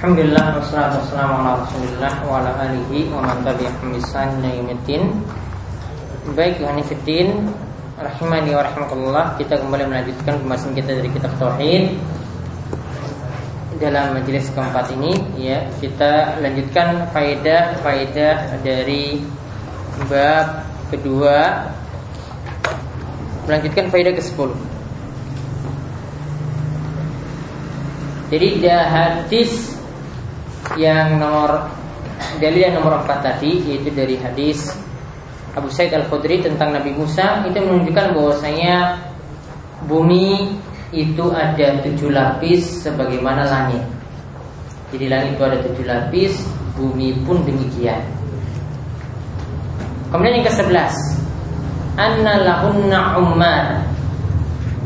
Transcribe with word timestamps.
Alhamdulillah 0.00 0.56
wassalatu 0.56 1.04
wassalamu 1.04 1.44
ala 1.44 1.60
Rasulillah 1.60 2.12
wa 2.24 2.40
ala 2.40 2.56
alihi 2.56 3.12
wa 3.12 3.20
man 3.20 3.44
tabi'ahum 3.44 3.92
Baik, 6.32 6.56
rahimani 8.00 8.56
wa 8.56 8.64
kita 9.36 9.60
kembali 9.60 9.84
melanjutkan 9.92 10.40
pembahasan 10.40 10.72
kita 10.72 10.96
dari 10.96 11.08
kitab 11.12 11.36
tauhid. 11.36 12.00
Dalam 13.76 14.16
majelis 14.16 14.48
keempat 14.56 14.88
ini 14.96 15.20
ya, 15.36 15.68
kita 15.84 16.40
lanjutkan 16.40 17.04
faedah-faedah 17.12 18.56
dari 18.64 19.20
bab 20.08 20.64
kedua 20.88 21.68
melanjutkan 23.44 23.92
faedah 23.92 24.16
ke-10. 24.16 24.50
Jadi 28.32 28.46
ada 28.64 28.76
hadis 28.88 29.79
yang 30.78 31.18
nomor 31.18 31.66
dalil 32.38 32.60
yang 32.60 32.74
nomor 32.78 33.02
empat 33.02 33.18
tadi 33.24 33.64
yaitu 33.66 33.90
dari 33.90 34.14
hadis 34.20 34.70
Abu 35.56 35.66
Said 35.66 35.90
Al 35.90 36.06
Khudri 36.06 36.38
tentang 36.38 36.70
Nabi 36.70 36.94
Musa 36.94 37.42
itu 37.42 37.58
menunjukkan 37.58 38.14
bahwasanya 38.14 39.02
bumi 39.90 40.54
itu 40.94 41.24
ada 41.34 41.82
tujuh 41.82 42.10
lapis 42.14 42.86
sebagaimana 42.86 43.46
langit. 43.46 43.82
Jadi 44.94 45.06
langit 45.06 45.38
itu 45.38 45.42
ada 45.46 45.58
tujuh 45.62 45.84
lapis, 45.86 46.32
bumi 46.74 47.14
pun 47.22 47.42
demikian. 47.46 48.02
Kemudian 50.10 50.42
yang 50.42 50.46
ke 50.46 50.54
sebelas, 50.54 50.94
anna 51.94 52.42
lahunna 52.42 53.18
ummar 53.18 53.86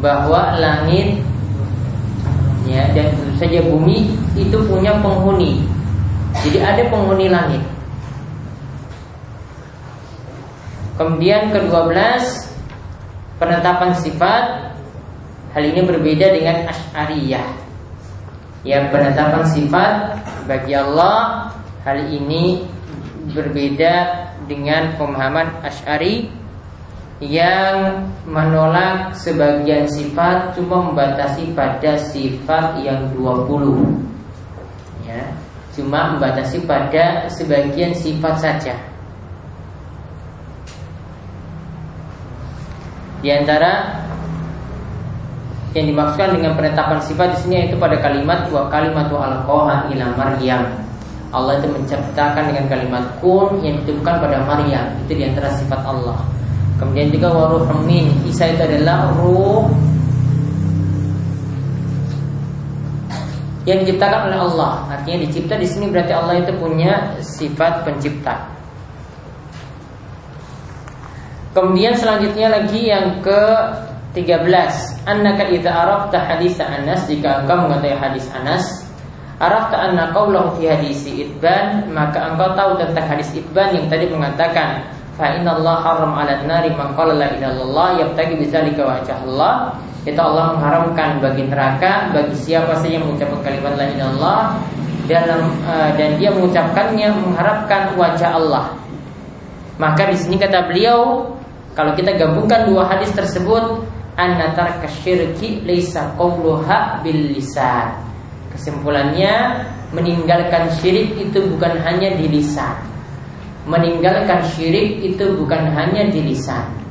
bahwa 0.04 0.60
langit 0.60 1.24
ya 2.68 2.84
dan 2.92 3.12
tentu 3.12 3.32
saja 3.40 3.60
bumi 3.64 4.12
itu 4.36 4.56
punya 4.68 4.96
penghuni 5.00 5.64
jadi 6.42 6.58
ada 6.64 6.82
penghuni 6.90 7.30
langit. 7.30 7.62
Kemudian 10.94 11.50
ke-12 11.50 11.94
penetapan 13.38 13.90
sifat 13.98 14.44
hal 15.54 15.64
ini 15.66 15.80
berbeda 15.82 16.26
dengan 16.30 16.70
Asy'ariyah. 16.70 17.46
Ya, 18.64 18.88
penetapan 18.88 19.44
sifat 19.50 19.94
bagi 20.46 20.72
Allah 20.72 21.50
hal 21.82 21.98
ini 22.08 22.64
berbeda 23.34 23.94
dengan 24.46 24.94
pemahaman 24.94 25.50
Asy'ari 25.66 26.30
yang 27.22 28.06
menolak 28.26 29.14
sebagian 29.18 29.86
sifat 29.90 30.54
cuma 30.54 30.90
membatasi 30.90 31.54
pada 31.58 31.98
sifat 31.98 32.78
yang 32.82 33.10
20. 33.18 33.98
Ya 35.08 35.34
cuma 35.74 36.14
membatasi 36.14 36.62
pada 36.64 37.26
sebagian 37.30 37.92
sifat 37.92 38.34
saja. 38.38 38.74
Di 43.20 43.32
antara 43.32 44.04
yang 45.74 45.90
dimaksudkan 45.90 46.38
dengan 46.38 46.54
penetapan 46.54 47.02
sifat 47.02 47.34
di 47.34 47.38
sini 47.42 47.54
yaitu 47.66 47.76
pada 47.80 47.98
kalimat 47.98 48.46
wa 48.54 48.70
kalimatu 48.70 49.18
alqaha 49.18 49.90
ila 49.90 50.06
Maryam. 50.14 50.62
Allah 51.34 51.58
itu 51.58 51.66
menciptakan 51.66 52.54
dengan 52.54 52.70
kalimat 52.70 53.04
kun 53.18 53.58
yang 53.66 53.82
ditujukan 53.82 54.22
pada 54.22 54.38
Maryam. 54.46 54.86
Itu 55.02 55.18
di 55.18 55.26
antara 55.26 55.50
sifat 55.58 55.82
Allah. 55.82 56.22
Kemudian 56.78 57.10
juga 57.10 57.34
waruh 57.34 57.66
min. 57.82 58.06
Isa 58.22 58.54
itu 58.54 58.62
adalah 58.62 59.10
ruh 59.18 59.66
yang 63.64 63.84
diciptakan 63.84 64.32
oleh 64.32 64.38
Allah. 64.40 64.72
Artinya 64.92 65.24
dicipta 65.24 65.56
di 65.56 65.68
sini 65.68 65.88
berarti 65.88 66.12
Allah 66.12 66.40
itu 66.40 66.52
punya 66.56 67.16
sifat 67.20 67.84
pencipta. 67.84 68.54
Kemudian 71.54 71.94
selanjutnya 71.94 72.50
lagi 72.50 72.90
yang 72.90 73.22
ke 73.22 73.42
13 74.14 75.06
Annaka 75.06 75.46
idza 75.50 75.70
arafta 75.70 76.18
hadis 76.18 76.58
Anas 76.58 77.06
jika 77.06 77.42
engkau 77.42 77.66
mengetahui 77.66 77.94
hadis 77.94 78.26
Anas 78.34 78.82
arafta 79.42 79.90
anna 79.90 80.14
qaulahu 80.14 80.54
fi 80.58 80.70
hadisi 80.70 81.26
Itban 81.26 81.90
maka 81.90 82.30
engkau 82.30 82.54
tahu 82.54 82.78
tentang 82.78 83.06
hadis 83.06 83.30
Itban 83.34 83.74
yang 83.74 83.86
tadi 83.90 84.06
mengatakan 84.10 84.86
fa 85.18 85.34
inna 85.34 85.58
Allah 85.58 85.76
haram 85.82 86.12
'ala 86.14 86.42
nari 86.46 86.70
man 86.74 86.94
qala 86.94 87.14
la 87.14 87.30
ilaha 87.34 87.50
illallah 87.54 87.88
yabtagi 88.02 88.34
bidzalika 88.38 88.82
wajh 88.86 89.10
Allah 89.26 89.74
itu 90.04 90.20
Allah 90.20 90.52
mengharamkan 90.52 91.16
bagi 91.24 91.48
neraka 91.48 92.12
bagi 92.12 92.36
siapa 92.36 92.76
saja 92.76 93.00
yang 93.00 93.08
mengucapkan 93.08 93.40
kalimat 93.40 93.72
la 93.80 93.86
ilaha 93.88 94.36
dalam 95.08 95.48
uh, 95.64 95.90
dan 95.96 96.20
dia 96.20 96.28
mengucapkannya 96.32 97.08
mengharapkan 97.24 97.96
wajah 97.96 98.36
Allah. 98.36 98.76
Maka 99.80 100.12
di 100.12 100.16
sini 100.20 100.36
kata 100.36 100.68
beliau 100.68 101.32
kalau 101.72 101.96
kita 101.96 102.20
gabungkan 102.20 102.68
dua 102.68 102.84
hadis 102.84 103.16
tersebut 103.16 103.80
annatar 104.20 104.76
kasyirki 104.84 105.64
laisa 105.64 106.12
qawluha 106.20 107.00
bil 107.00 107.32
lisan. 107.32 107.96
Kesimpulannya 108.52 109.64
meninggalkan 109.96 110.68
syirik 110.78 111.16
itu 111.16 111.48
bukan 111.48 111.80
hanya 111.80 112.12
di 112.12 112.28
lisan. 112.28 112.76
Meninggalkan 113.64 114.44
syirik 114.52 115.00
itu 115.00 115.32
bukan 115.32 115.72
hanya 115.72 116.12
di 116.12 116.20
lisan 116.28 116.83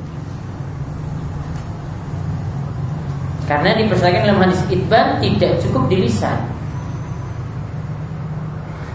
Karena 3.44 3.76
dipersaksikan 3.76 4.24
dalam 4.24 4.40
hadis 4.48 4.62
itban 4.72 5.20
tidak 5.20 5.60
cukup 5.60 5.84
di 5.92 6.08
lisan. 6.08 6.38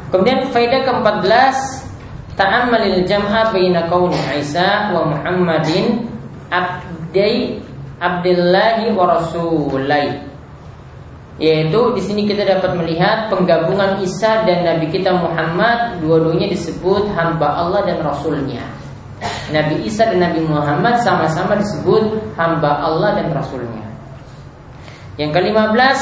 Kemudian 0.09 0.49
faedah 0.49 0.81
ke-14 0.89 1.57
Ta'ammalil 2.33 3.03
jam'a 3.03 3.51
baina 3.51 3.91
kauni 3.91 4.15
Isa 4.39 4.95
wa 4.95 5.11
Muhammadin 5.11 6.07
abdai 6.47 7.59
Abdillahi 7.99 8.95
wa 8.95 9.19
Rasulai 9.19 10.29
yaitu 11.39 11.79
di 11.95 12.01
sini 12.03 12.27
kita 12.27 12.43
dapat 12.43 12.75
melihat 12.75 13.31
penggabungan 13.31 13.99
Isa 14.03 14.43
dan 14.43 14.67
Nabi 14.67 14.91
kita 14.91 15.15
Muhammad 15.19 15.99
dua-duanya 16.03 16.51
disebut 16.51 17.11
hamba 17.15 17.59
Allah 17.63 17.87
dan 17.87 18.03
Rasulnya. 18.03 18.59
Nabi 19.51 19.87
Isa 19.87 20.07
dan 20.11 20.19
Nabi 20.19 20.43
Muhammad 20.43 20.99
sama-sama 20.99 21.55
disebut 21.55 22.35
hamba 22.35 22.83
Allah 22.83 23.23
dan 23.23 23.31
Rasulnya. 23.31 23.88
Yang 25.19 25.31
ke-15 25.35 25.99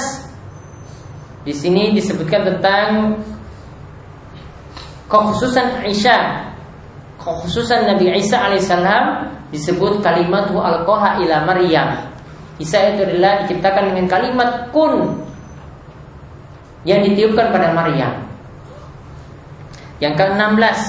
di 1.41 1.53
sini 1.57 1.89
disebutkan 1.97 2.45
tentang 2.45 3.17
kekhususan 5.09 5.81
Aisyah. 5.81 6.53
Kekhususan 7.17 7.89
Nabi 7.89 8.13
Isa 8.13 8.38
alaihissalam 8.38 9.33
disebut 9.50 10.05
kalimat 10.05 10.53
alqaha 10.53 11.17
ila 11.25 11.50
Maryam. 11.50 12.13
Isa 12.61 12.94
itu 12.94 13.09
adalah 13.09 13.41
diciptakan 13.41 13.89
dengan 13.89 14.05
kalimat 14.05 14.69
kun 14.69 15.17
yang 16.85 17.01
ditiupkan 17.01 17.49
pada 17.49 17.73
Maryam. 17.73 18.22
Yang 19.97 20.13
ke-16 20.13 20.79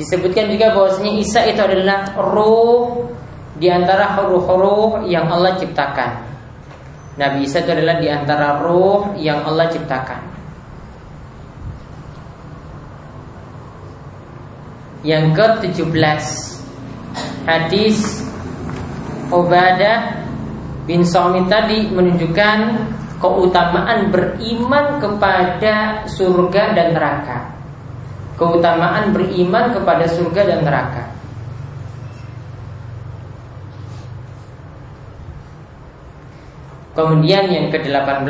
disebutkan 0.00 0.48
juga 0.48 0.72
bahwasanya 0.72 1.12
Isa 1.20 1.44
itu 1.44 1.60
adalah 1.60 2.16
ruh 2.16 3.12
di 3.60 3.68
antara 3.68 4.16
huruf-huruf 4.16 5.04
yang 5.04 5.28
Allah 5.28 5.52
ciptakan. 5.60 6.31
Nabi 7.12 7.44
Isa 7.44 7.60
itu 7.60 7.70
adalah 7.76 8.00
di 8.00 8.08
antara 8.08 8.64
ruh 8.64 9.12
yang 9.20 9.44
Allah 9.44 9.68
ciptakan. 9.68 10.22
Yang 15.02 15.24
ke-17 15.34 16.24
Hadis 17.44 18.22
Ubadah 19.28 20.24
bin 20.88 21.04
Somit 21.04 21.50
tadi 21.52 21.90
menunjukkan 21.92 22.58
keutamaan 23.20 24.08
beriman 24.08 24.98
kepada 24.98 26.06
surga 26.08 26.72
dan 26.72 26.96
neraka. 26.96 27.38
Keutamaan 28.40 29.12
beriman 29.12 29.70
kepada 29.76 30.08
surga 30.08 30.42
dan 30.48 30.60
neraka. 30.64 31.11
Kemudian 36.92 37.48
yang 37.48 37.66
ke-18 37.72 38.28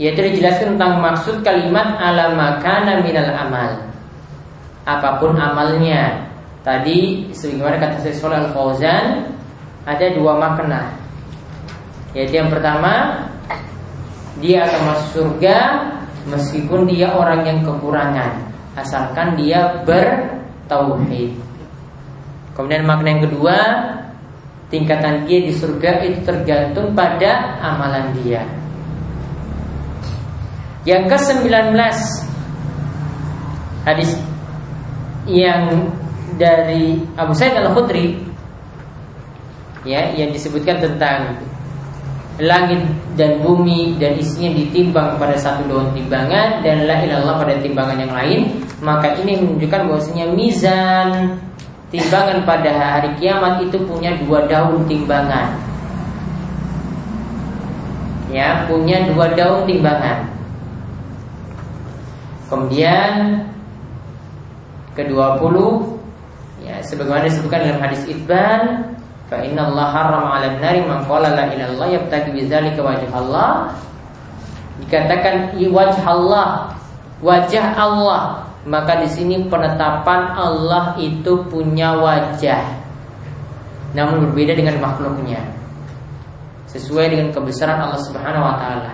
Yaitu 0.00 0.20
dijelaskan 0.20 0.76
tentang 0.76 0.98
maksud 0.98 1.46
kalimat 1.46 1.94
ala 2.00 2.34
makana 2.34 3.04
minal 3.04 3.32
amal. 3.32 3.70
Apa 4.84 5.22
pun 5.22 5.38
amalnya. 5.38 6.28
Tadi 6.62 7.30
sebagaimana 7.34 7.76
kata 7.80 8.06
Syekh 8.06 8.22
Al-Fauzan 8.22 9.34
Ada 9.88 10.14
dua 10.14 10.38
makna. 10.38 10.94
Yaitu 12.12 12.38
yang 12.38 12.52
pertama 12.52 13.24
Dia 14.38 14.68
akan 14.68 14.80
masuk 14.94 15.08
surga 15.10 15.58
Meskipun 16.30 16.86
dia 16.86 17.10
orang 17.10 17.42
yang 17.42 17.58
kekurangan 17.66 18.52
Asalkan 18.72 19.36
dia 19.36 19.84
bertauhid. 19.84 21.36
Kemudian 22.56 22.84
makna 22.88 23.16
yang 23.16 23.22
kedua 23.28 23.56
tingkatan 24.72 25.28
dia 25.28 25.44
di 25.44 25.52
surga 25.52 26.00
itu 26.08 26.24
tergantung 26.24 26.96
pada 26.96 27.60
amalan 27.60 28.16
dia. 28.24 28.42
Yang 30.88 31.14
ke-19 31.14 31.52
hadis 33.86 34.10
yang 35.28 35.92
dari 36.40 36.98
Abu 37.14 37.36
Sa'id 37.36 37.54
Al-Khudri 37.54 38.18
ya 39.86 40.10
yang 40.14 40.32
disebutkan 40.34 40.78
tentang 40.82 41.38
langit 42.40 42.80
dan 43.14 43.44
bumi 43.44 44.00
dan 44.00 44.16
isinya 44.16 44.56
ditimbang 44.56 45.20
pada 45.20 45.36
satu 45.36 45.68
daun 45.68 45.92
timbangan 45.92 46.64
dan 46.64 46.88
la 46.88 46.96
ilallah 47.04 47.36
pada 47.36 47.60
timbangan 47.60 47.98
yang 48.00 48.12
lain 48.14 48.40
maka 48.80 49.12
ini 49.20 49.36
menunjukkan 49.36 49.82
bahwasanya 49.84 50.26
mizan 50.32 51.36
timbangan 51.92 52.48
pada 52.48 52.72
hari 52.72 53.12
kiamat 53.20 53.60
itu 53.68 53.76
punya 53.84 54.16
dua 54.24 54.48
daun 54.48 54.88
timbangan. 54.88 55.60
Ya 58.32 58.64
punya 58.64 59.04
dua 59.12 59.36
daun 59.36 59.68
timbangan. 59.68 60.24
Kemudian 62.48 63.44
ke-20 64.96 65.56
ya 66.64 66.76
sebagaimana 66.84 67.28
disebutkan 67.28 67.64
dalam 67.64 67.80
hadis 67.80 68.04
Ibn 68.08 68.60
fa 69.28 69.40
inna 69.40 69.72
Allah 69.72 69.88
harrama 69.88 70.28
'ala 70.36 70.60
nari 70.60 70.84
man 70.84 71.00
qala 71.08 71.32
la 71.32 71.48
ilaha 71.48 71.72
illallah 71.72 71.88
yabtaghi 72.00 72.32
bidzalika 72.32 72.80
wajh 72.80 73.04
Allah. 73.12 73.72
Dikatakan 74.80 75.56
wajh 75.56 76.00
Allah 76.08 76.72
wajah 77.20 77.66
Allah 77.76 78.51
maka 78.62 79.02
di 79.02 79.08
sini 79.10 79.50
penetapan 79.50 80.38
Allah 80.38 80.94
itu 80.98 81.42
punya 81.50 81.98
wajah 81.98 82.62
namun 83.92 84.30
berbeda 84.30 84.54
dengan 84.54 84.78
makhluknya 84.78 85.42
sesuai 86.70 87.12
dengan 87.12 87.28
kebesaran 87.34 87.78
Allah 87.82 88.00
Subhanahu 88.00 88.46
wa 88.46 88.56
taala 88.58 88.92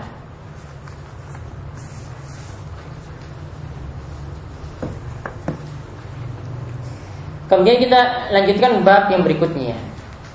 Kemudian 7.49 7.81
kita 7.81 8.29
lanjutkan 8.29 8.85
bab 8.85 9.09
yang 9.09 9.25
berikutnya. 9.25 9.73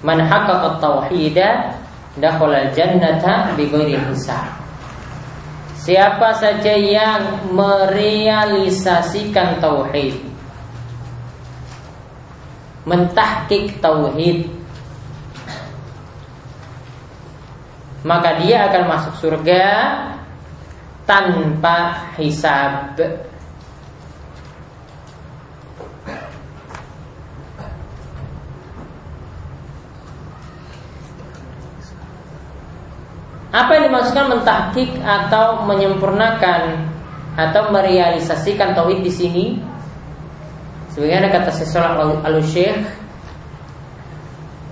Man 0.01 0.17
haqqaqa 0.17 0.81
tauhida 0.81 1.77
dakhala 2.17 2.73
jannata 2.73 3.53
bighairi 3.53 4.01
hisab. 4.09 4.62
Siapa 5.83 6.39
saja 6.39 6.79
yang 6.79 7.51
merealisasikan 7.51 9.59
tauhid 9.59 10.31
mentahkik 12.83 13.79
tauhid 13.79 14.51
maka 18.03 18.43
dia 18.43 18.67
akan 18.67 18.83
masuk 18.91 19.15
surga 19.27 19.67
tanpa 21.07 22.11
hisab. 22.19 22.99
Apa 33.53 33.77
yang 33.77 33.93
dimaksudkan 33.93 34.33
mentahkik 34.33 34.97
atau 35.05 35.61
menyempurnakan 35.69 36.89
atau 37.37 37.69
merealisasikan 37.69 38.73
tauhid 38.73 39.05
di 39.05 39.13
sini? 39.13 39.45
Sebagaimana 40.89 41.29
kata 41.29 41.53
Syaikhul 41.53 42.17
al 42.25 42.37
syekh 42.41 42.81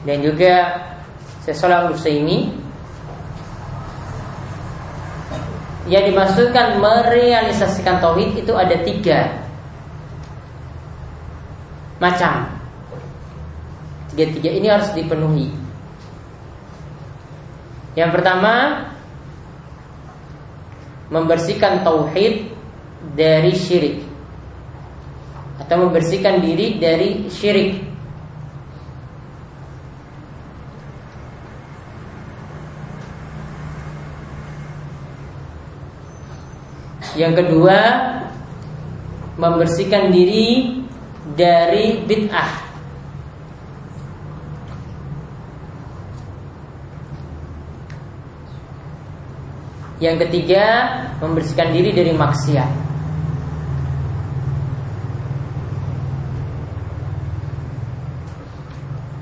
dan 0.02 0.18
juga 0.26 0.82
Syaikhul 1.46 1.70
al 1.70 1.94
ini 2.10 2.58
yang 5.86 6.02
dimaksudkan 6.10 6.82
merealisasikan 6.82 8.02
tauhid 8.02 8.34
itu 8.34 8.54
ada 8.58 8.82
tiga 8.82 9.46
macam. 12.02 12.50
Tiga-tiga 14.10 14.50
ini 14.58 14.68
harus 14.74 14.90
dipenuhi. 14.98 15.61
Yang 17.92 18.12
pertama 18.16 18.88
membersihkan 21.12 21.84
tauhid 21.84 22.48
dari 23.20 23.52
syirik 23.52 24.00
atau 25.60 25.76
membersihkan 25.88 26.40
diri 26.40 26.80
dari 26.80 27.28
syirik. 27.28 27.84
Yang 37.12 37.44
kedua 37.44 37.78
membersihkan 39.36 40.16
diri 40.16 40.80
dari 41.36 42.08
bid'ah 42.08 42.71
Yang 50.02 50.28
ketiga, 50.28 50.66
membersihkan 51.22 51.70
diri 51.78 51.94
dari 51.94 52.10
maksiat. 52.18 52.72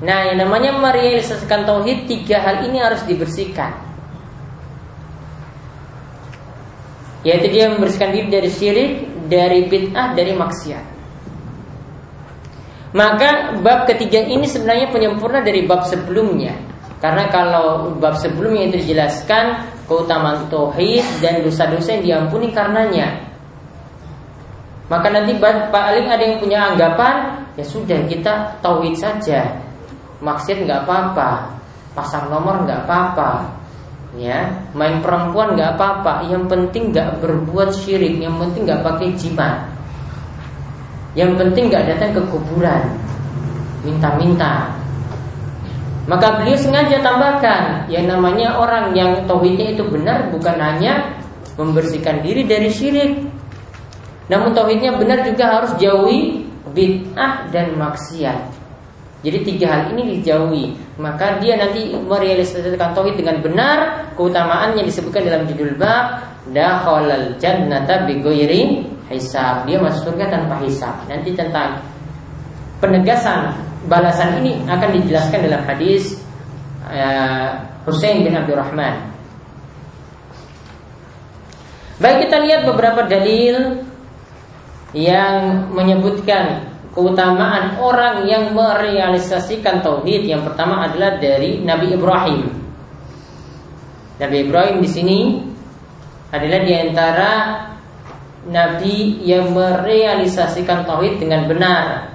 Nah, 0.00 0.32
yang 0.32 0.40
namanya 0.40 0.72
merealisasikan 0.80 1.68
tauhid 1.68 2.08
tiga 2.08 2.40
hal 2.40 2.64
ini 2.64 2.80
harus 2.80 3.04
dibersihkan. 3.04 3.76
Yaitu 7.20 7.52
dia 7.52 7.68
membersihkan 7.68 8.16
diri 8.16 8.28
dari 8.32 8.48
syirik, 8.48 8.92
dari 9.28 9.68
bid'ah, 9.68 10.16
dari 10.16 10.32
maksiat. 10.32 10.84
Maka 12.96 13.60
bab 13.60 13.84
ketiga 13.84 14.24
ini 14.24 14.48
sebenarnya 14.48 14.88
penyempurna 14.88 15.44
dari 15.44 15.68
bab 15.68 15.84
sebelumnya. 15.84 16.56
Karena 17.04 17.28
kalau 17.28 17.92
bab 18.00 18.16
sebelumnya 18.16 18.72
itu 18.72 18.80
dijelaskan 18.88 19.76
keutamaan 19.90 20.46
tauhid 20.46 21.02
dan 21.18 21.42
dosa-dosa 21.42 21.98
yang 21.98 22.04
diampuni 22.06 22.54
karenanya. 22.54 23.26
Maka 24.86 25.10
nanti 25.10 25.34
paling 25.42 26.06
ada 26.06 26.22
yang 26.22 26.38
punya 26.38 26.70
anggapan 26.70 27.46
ya 27.58 27.66
sudah 27.66 28.06
kita 28.06 28.58
tauhid 28.62 28.94
saja, 28.94 29.58
maksud 30.22 30.62
nggak 30.62 30.86
apa-apa, 30.86 31.58
pasang 31.94 32.30
nomor 32.30 32.62
nggak 32.62 32.86
apa-apa, 32.86 33.50
ya. 34.14 34.50
Main 34.74 35.02
perempuan 35.02 35.54
nggak 35.58 35.78
apa-apa, 35.78 36.26
yang 36.30 36.46
penting 36.46 36.94
nggak 36.94 37.22
berbuat 37.22 37.74
syirik, 37.74 38.18
yang 38.18 38.34
penting 38.38 38.66
nggak 38.66 38.82
pakai 38.82 39.14
jimat, 39.14 39.66
yang 41.14 41.38
penting 41.38 41.70
nggak 41.70 41.86
datang 41.90 42.10
ke 42.14 42.22
kuburan, 42.30 42.82
minta-minta, 43.86 44.74
maka 46.08 46.40
beliau 46.40 46.56
sengaja 46.56 47.04
tambahkan 47.04 47.90
yang 47.92 48.08
namanya 48.08 48.56
orang 48.56 48.96
yang 48.96 49.26
tauhidnya 49.28 49.76
itu 49.76 49.84
benar 49.84 50.32
bukan 50.32 50.56
hanya 50.56 51.20
membersihkan 51.60 52.24
diri 52.24 52.48
dari 52.48 52.72
syirik. 52.72 53.20
Namun 54.32 54.56
tauhidnya 54.56 54.96
benar 54.96 55.26
juga 55.26 55.60
harus 55.60 55.72
jauhi 55.76 56.46
bid'ah 56.72 57.50
dan 57.52 57.76
maksiat. 57.76 58.60
Jadi 59.20 59.38
tiga 59.44 59.66
hal 59.68 59.82
ini 59.92 60.16
dijauhi, 60.16 60.72
maka 60.96 61.36
dia 61.44 61.60
nanti 61.60 61.92
merealisasikan 61.92 62.96
tauhid 62.96 63.20
dengan 63.20 63.44
benar, 63.44 63.78
keutamaannya 64.16 64.80
disebutkan 64.80 65.28
dalam 65.28 65.44
judul 65.44 65.76
bab 65.76 66.24
dakhalal 66.56 67.36
jannata 67.36 68.08
bighairi 68.08 68.88
hisab. 69.12 69.68
Dia 69.68 69.76
masuk 69.76 70.16
surga 70.16 70.32
tanpa 70.32 70.56
hisab. 70.64 70.96
Nanti 71.04 71.36
tentang 71.36 71.84
penegasan 72.80 73.52
balasan 73.90 74.38
ini 74.38 74.62
akan 74.70 75.02
dijelaskan 75.02 75.50
dalam 75.50 75.66
hadis 75.66 76.14
uh, 76.86 77.66
Hussein 77.82 78.22
bin 78.22 78.38
Abdurrahman. 78.38 79.10
Baik 81.98 82.30
kita 82.30 82.38
lihat 82.46 82.62
beberapa 82.64 83.04
dalil 83.04 83.82
yang 84.94 85.68
menyebutkan 85.74 86.70
keutamaan 86.94 87.76
orang 87.82 88.24
yang 88.24 88.54
merealisasikan 88.54 89.82
tauhid. 89.84 90.24
Yang 90.24 90.48
pertama 90.48 90.86
adalah 90.86 91.18
dari 91.18 91.60
Nabi 91.60 91.92
Ibrahim. 91.92 92.40
Nabi 94.16 94.36
Ibrahim 94.48 94.76
di 94.80 94.88
sini 94.88 95.20
adalah 96.30 96.60
di 96.62 96.72
antara 96.78 97.32
nabi 98.48 99.20
yang 99.20 99.52
merealisasikan 99.52 100.88
tauhid 100.88 101.20
dengan 101.20 101.44
benar 101.44 102.09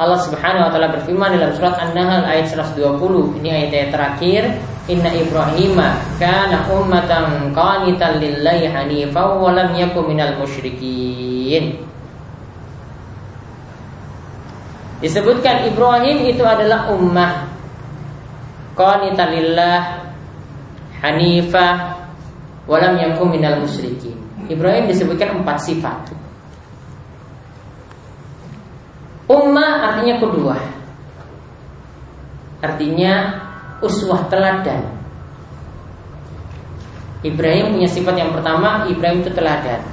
Allah 0.00 0.16
Subhanahu 0.24 0.64
wa 0.64 0.70
taala 0.72 0.88
berfirman 0.96 1.36
dalam 1.36 1.52
surat 1.52 1.76
An-Nahl 1.76 2.24
ayat 2.24 2.48
120. 2.48 3.36
Ini 3.44 3.48
ayat 3.52 3.70
yang 3.70 3.90
terakhir. 3.92 4.42
Inna 4.88 5.12
Ibrahim 5.12 5.76
kana 6.16 6.64
ummatan 6.72 7.52
qanitan 7.52 8.16
lillahi 8.16 8.64
hanifan 8.72 9.28
wa 9.36 9.52
lam 9.52 9.76
yakun 9.76 10.08
minal 10.08 10.40
musyrikin. 10.40 11.84
Disebutkan 15.04 15.68
Ibrahim 15.68 16.28
itu 16.32 16.44
adalah 16.44 16.88
ummah 16.92 17.48
qanitan 18.76 19.32
lillah 19.32 20.00
hanifah 21.00 22.00
walam 22.68 23.00
yakum 23.00 23.32
minal 23.32 23.64
musyrikin. 23.64 24.16
Ibrahim 24.46 24.86
disebutkan 24.86 25.40
empat 25.40 25.56
sifat. 25.64 26.12
Ummah 29.30 29.94
artinya 29.94 30.18
kedua. 30.18 30.58
Artinya 32.58 33.14
uswah 33.78 34.26
teladan. 34.26 34.90
Ibrahim 37.22 37.78
punya 37.78 37.86
sifat 37.86 38.16
yang 38.18 38.34
pertama, 38.34 38.90
Ibrahim 38.90 39.22
itu 39.22 39.30
teladan. 39.30 39.86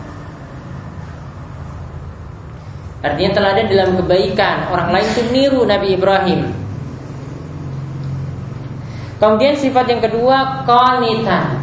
Artinya 2.98 3.32
teladan 3.38 3.66
dalam 3.70 3.92
kebaikan 4.02 4.74
Orang 4.74 4.90
lain 4.90 5.06
itu 5.06 5.24
niru 5.30 5.62
Nabi 5.70 5.94
Ibrahim 5.94 6.50
Kemudian 9.22 9.54
sifat 9.54 9.86
yang 9.86 10.02
kedua 10.02 10.66
Qanitan 10.66 11.62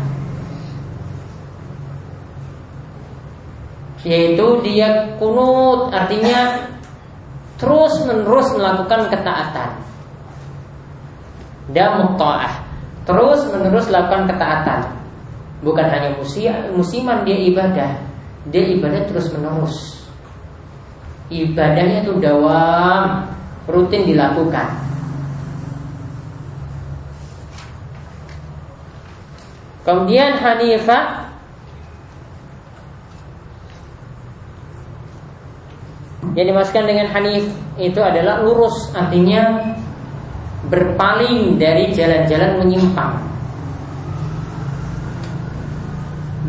Yaitu 4.07 4.47
dia 4.63 5.19
kunut 5.19 5.91
Artinya 5.91 6.71
Terus 7.59 7.95
menerus 8.05 8.49
melakukan 8.55 9.09
ketaatan. 9.09 9.71
Dan 11.73 11.91
mutta'ah 12.05 12.61
Terus 13.05 13.41
menerus 13.53 13.89
melakukan 13.89 14.29
ketaatan. 14.29 14.81
Bukan 15.65 15.87
hanya 15.89 16.17
musiman 16.73 17.25
dia 17.25 17.39
ibadah. 17.41 17.93
Dia 18.53 18.63
ibadah 18.77 19.09
terus 19.09 19.33
menerus 19.33 19.95
ibadahnya 21.33 22.05
itu 22.05 22.13
dawam. 22.21 23.33
Rutin 23.65 24.05
dilakukan. 24.05 24.77
Kemudian 29.89 30.37
Hanifah 30.37 31.24
yang 36.35 36.47
dimasukkan 36.51 36.85
dengan 36.91 37.07
Hanif 37.15 37.47
itu 37.79 38.01
adalah 38.03 38.43
lurus 38.43 38.91
artinya 38.91 39.75
berpaling 40.67 41.63
dari 41.63 41.95
jalan-jalan 41.95 42.59
menyimpang. 42.59 43.15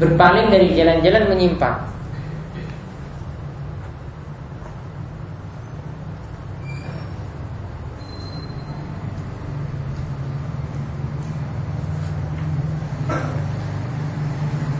Berpaling 0.02 0.48
dari 0.52 0.74
jalan-jalan 0.74 1.24
menyimpang. 1.30 1.78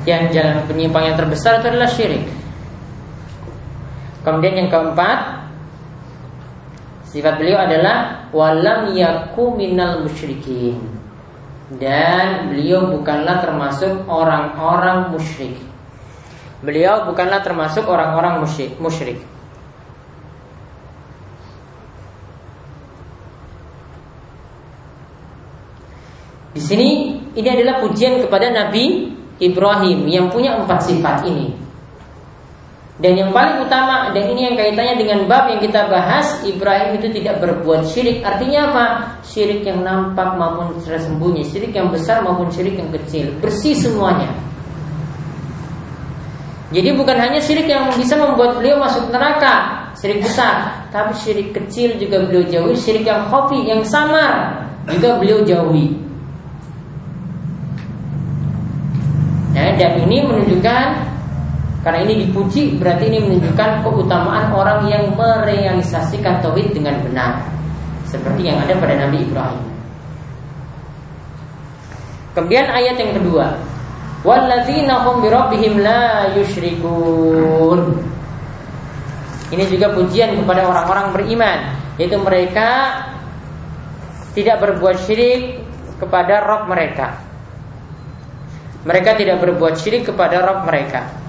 Yang 0.06 0.38
jalan 0.38 0.62
penyimpang 0.70 1.04
yang 1.10 1.18
terbesar 1.18 1.62
itu 1.62 1.68
adalah 1.74 1.90
syirik. 1.90 2.45
Kemudian 4.26 4.66
yang 4.66 4.70
keempat, 4.74 5.46
sifat 7.06 7.38
beliau 7.38 7.62
adalah 7.62 8.26
walam 8.34 8.98
yaku 8.98 9.54
minal 9.54 10.02
musyrikin. 10.02 10.82
Dan 11.78 12.50
beliau 12.50 12.90
bukanlah 12.90 13.46
termasuk 13.46 14.10
orang-orang 14.10 15.14
musyrik. 15.14 15.62
Beliau 16.66 17.06
bukanlah 17.06 17.46
termasuk 17.46 17.86
orang-orang 17.86 18.42
musyrik. 18.42 18.74
musyrik. 18.82 19.22
Di 26.56 26.62
sini 26.64 27.20
ini 27.36 27.50
adalah 27.52 27.84
pujian 27.84 28.24
kepada 28.24 28.48
Nabi 28.48 29.12
Ibrahim 29.44 30.08
yang 30.08 30.32
punya 30.32 30.56
empat 30.56 30.88
sifat 30.88 31.28
ini. 31.28 31.65
Dan 32.96 33.20
yang 33.20 33.36
paling 33.36 33.60
utama 33.60 34.16
dan 34.16 34.24
ini 34.32 34.48
yang 34.48 34.56
kaitannya 34.56 34.96
dengan 34.96 35.28
bab 35.28 35.52
yang 35.52 35.60
kita 35.60 35.92
bahas 35.92 36.40
Ibrahim 36.48 36.96
itu 36.96 37.12
tidak 37.20 37.44
berbuat 37.44 37.84
syirik. 37.92 38.24
Artinya 38.24 38.72
apa? 38.72 38.86
Syirik 39.28 39.68
yang 39.68 39.84
nampak 39.84 40.40
maupun 40.40 40.80
tersembunyi. 40.80 41.44
Syirik 41.44 41.76
yang 41.76 41.92
besar 41.92 42.24
maupun 42.24 42.48
syirik 42.56 42.80
yang 42.80 42.88
kecil. 42.96 43.36
Bersih 43.44 43.76
semuanya. 43.76 44.32
Jadi 46.72 46.96
bukan 46.96 47.20
hanya 47.20 47.44
syirik 47.44 47.68
yang 47.68 47.92
bisa 48.00 48.16
membuat 48.18 48.58
beliau 48.58 48.82
masuk 48.82 49.14
neraka 49.14 49.86
Syirik 49.96 50.26
besar 50.26 50.90
Tapi 50.90 51.14
syirik 51.14 51.54
kecil 51.54 51.94
juga 52.02 52.26
beliau 52.26 52.42
jauhi 52.50 52.74
Syirik 52.74 53.06
yang 53.06 53.30
kopi, 53.30 53.70
yang 53.70 53.86
samar 53.86 54.66
Juga 54.90 55.22
beliau 55.22 55.46
jauhi. 55.46 55.94
Ya, 59.56 59.72
dan 59.80 60.04
ini 60.04 60.26
menunjukkan 60.26 61.05
karena 61.86 62.02
ini 62.02 62.26
dipuji 62.26 62.82
berarti 62.82 63.14
ini 63.14 63.22
menunjukkan 63.30 63.86
keutamaan 63.86 64.50
orang 64.58 64.90
yang 64.90 65.14
merealisasikan 65.14 66.42
tauhid 66.42 66.74
dengan 66.74 66.98
benar 67.06 67.46
seperti 68.10 68.50
yang 68.50 68.58
ada 68.58 68.74
pada 68.74 69.06
Nabi 69.06 69.22
Ibrahim. 69.22 69.62
Kemudian 72.34 72.74
ayat 72.74 72.98
yang 72.98 73.14
kedua, 73.22 73.62
walladzina 74.26 75.06
hum 75.06 75.22
birabbihim 75.22 75.86
la 75.86 76.34
yusyrikun. 76.34 78.02
Ini 79.54 79.64
juga 79.70 79.94
pujian 79.94 80.42
kepada 80.42 80.66
orang-orang 80.66 81.14
beriman, 81.14 81.60
yaitu 82.02 82.18
mereka 82.18 82.98
tidak 84.34 84.58
berbuat 84.58 85.06
syirik 85.06 85.62
kepada 86.02 86.50
Rob 86.50 86.66
mereka. 86.66 87.22
Mereka 88.90 89.22
tidak 89.22 89.38
berbuat 89.38 89.78
syirik 89.78 90.10
kepada 90.10 90.42
Rob 90.42 90.66
mereka 90.66 91.25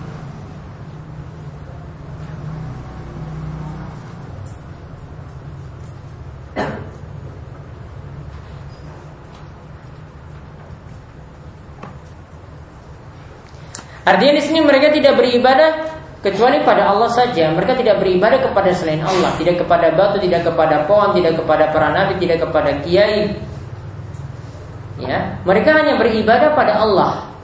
Artinya 14.06 14.38
di 14.38 14.42
sini 14.46 14.62
mereka 14.62 14.94
tidak 14.94 15.18
beribadah 15.18 15.70
kecuali 16.22 16.62
pada 16.62 16.94
Allah 16.94 17.10
saja. 17.10 17.50
Mereka 17.50 17.74
tidak 17.74 17.98
beribadah 17.98 18.38
kepada 18.38 18.70
selain 18.70 19.02
Allah, 19.02 19.34
tidak 19.34 19.66
kepada 19.66 19.90
batu, 19.98 20.22
tidak 20.22 20.46
kepada 20.46 20.86
pohon, 20.86 21.10
tidak 21.18 21.42
kepada 21.42 21.74
para 21.74 21.90
nabi, 21.90 22.14
tidak 22.22 22.46
kepada 22.46 22.70
kiai. 22.86 23.34
Ya, 24.96 25.42
mereka 25.42 25.76
hanya 25.76 25.98
beribadah 25.98 26.54
pada 26.54 26.80
Allah. 26.80 27.35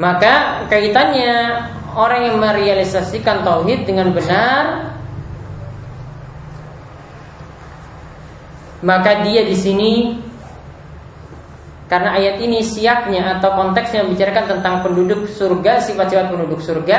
Maka 0.00 0.64
kaitannya 0.72 1.60
orang 1.92 2.32
yang 2.32 2.36
merealisasikan 2.40 3.44
tauhid 3.44 3.84
dengan 3.84 4.16
benar 4.16 4.96
maka 8.80 9.20
dia 9.20 9.44
di 9.44 9.52
sini 9.52 9.92
karena 11.84 12.16
ayat 12.16 12.40
ini 12.40 12.62
siaknya 12.62 13.36
atau 13.36 13.52
konteksnya 13.58 14.06
membicarakan 14.06 14.46
tentang 14.56 14.74
penduduk 14.86 15.26
surga, 15.26 15.82
sifat-sifat 15.82 16.30
penduduk 16.30 16.62
surga, 16.62 16.98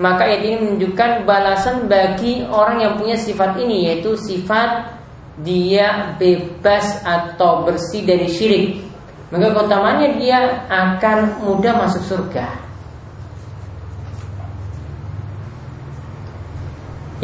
maka 0.00 0.24
ayat 0.24 0.40
ini 0.40 0.56
menunjukkan 0.56 1.28
balasan 1.28 1.84
bagi 1.84 2.40
orang 2.48 2.80
yang 2.80 2.92
punya 2.96 3.20
sifat 3.20 3.60
ini 3.60 3.92
yaitu 3.92 4.16
sifat 4.16 4.98
dia 5.44 6.16
bebas 6.16 7.04
atau 7.04 7.68
bersih 7.68 8.08
dari 8.08 8.26
syirik 8.26 8.91
maka 9.32 9.48
keutamaannya 9.48 10.20
dia 10.20 10.68
akan 10.68 11.40
mudah 11.48 11.72
masuk 11.80 12.04
surga. 12.04 12.52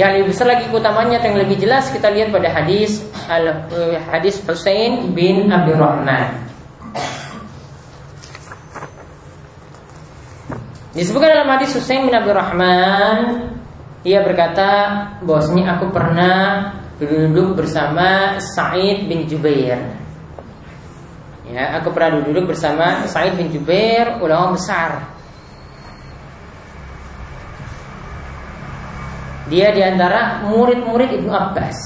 Yang 0.01 0.11
lebih 0.17 0.27
besar 0.33 0.47
lagi 0.49 0.65
keutamaannya 0.73 1.21
yang 1.21 1.37
lebih 1.37 1.61
jelas 1.61 1.93
kita 1.93 2.09
lihat 2.09 2.33
pada 2.33 2.49
hadis 2.49 3.05
al 3.29 3.69
eh, 3.69 4.01
hadis 4.09 4.41
Husain 4.41 5.13
bin 5.13 5.53
Abdurrahman. 5.53 6.49
Disebutkan 10.97 11.29
dalam 11.29 11.51
hadis 11.53 11.77
Husain 11.77 12.09
bin 12.09 12.15
Abdurrahman 12.17 13.53
ia 14.01 14.25
berkata 14.25 14.71
bahwasanya 15.21 15.77
aku 15.77 15.93
pernah 15.93 16.73
duduk 16.97 17.61
bersama 17.61 18.41
Sa'id 18.41 19.05
bin 19.11 19.29
Jubair 19.29 20.08
Ya, 21.49 21.81
aku 21.81 21.97
pernah 21.97 22.21
duduk 22.21 22.53
bersama 22.53 23.09
Said 23.09 23.41
bin 23.41 23.49
Jubair, 23.49 24.21
ulama 24.21 24.53
besar. 24.53 25.09
Dia 29.49 29.73
di 29.73 29.81
antara 29.81 30.45
murid-murid 30.45 31.09
Ibnu 31.09 31.33
Abbas. 31.33 31.79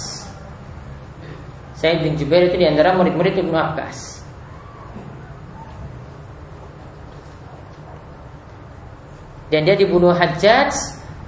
Said 1.79 2.03
bin 2.03 2.19
Jubair 2.19 2.51
itu 2.51 2.59
di 2.59 2.67
antara 2.67 2.99
murid-murid 2.99 3.39
Ibnu 3.39 3.55
Abbas. 3.55 4.13
dan 9.53 9.69
dia 9.69 9.77
dibunuh 9.77 10.17
Hajjaj 10.17 10.73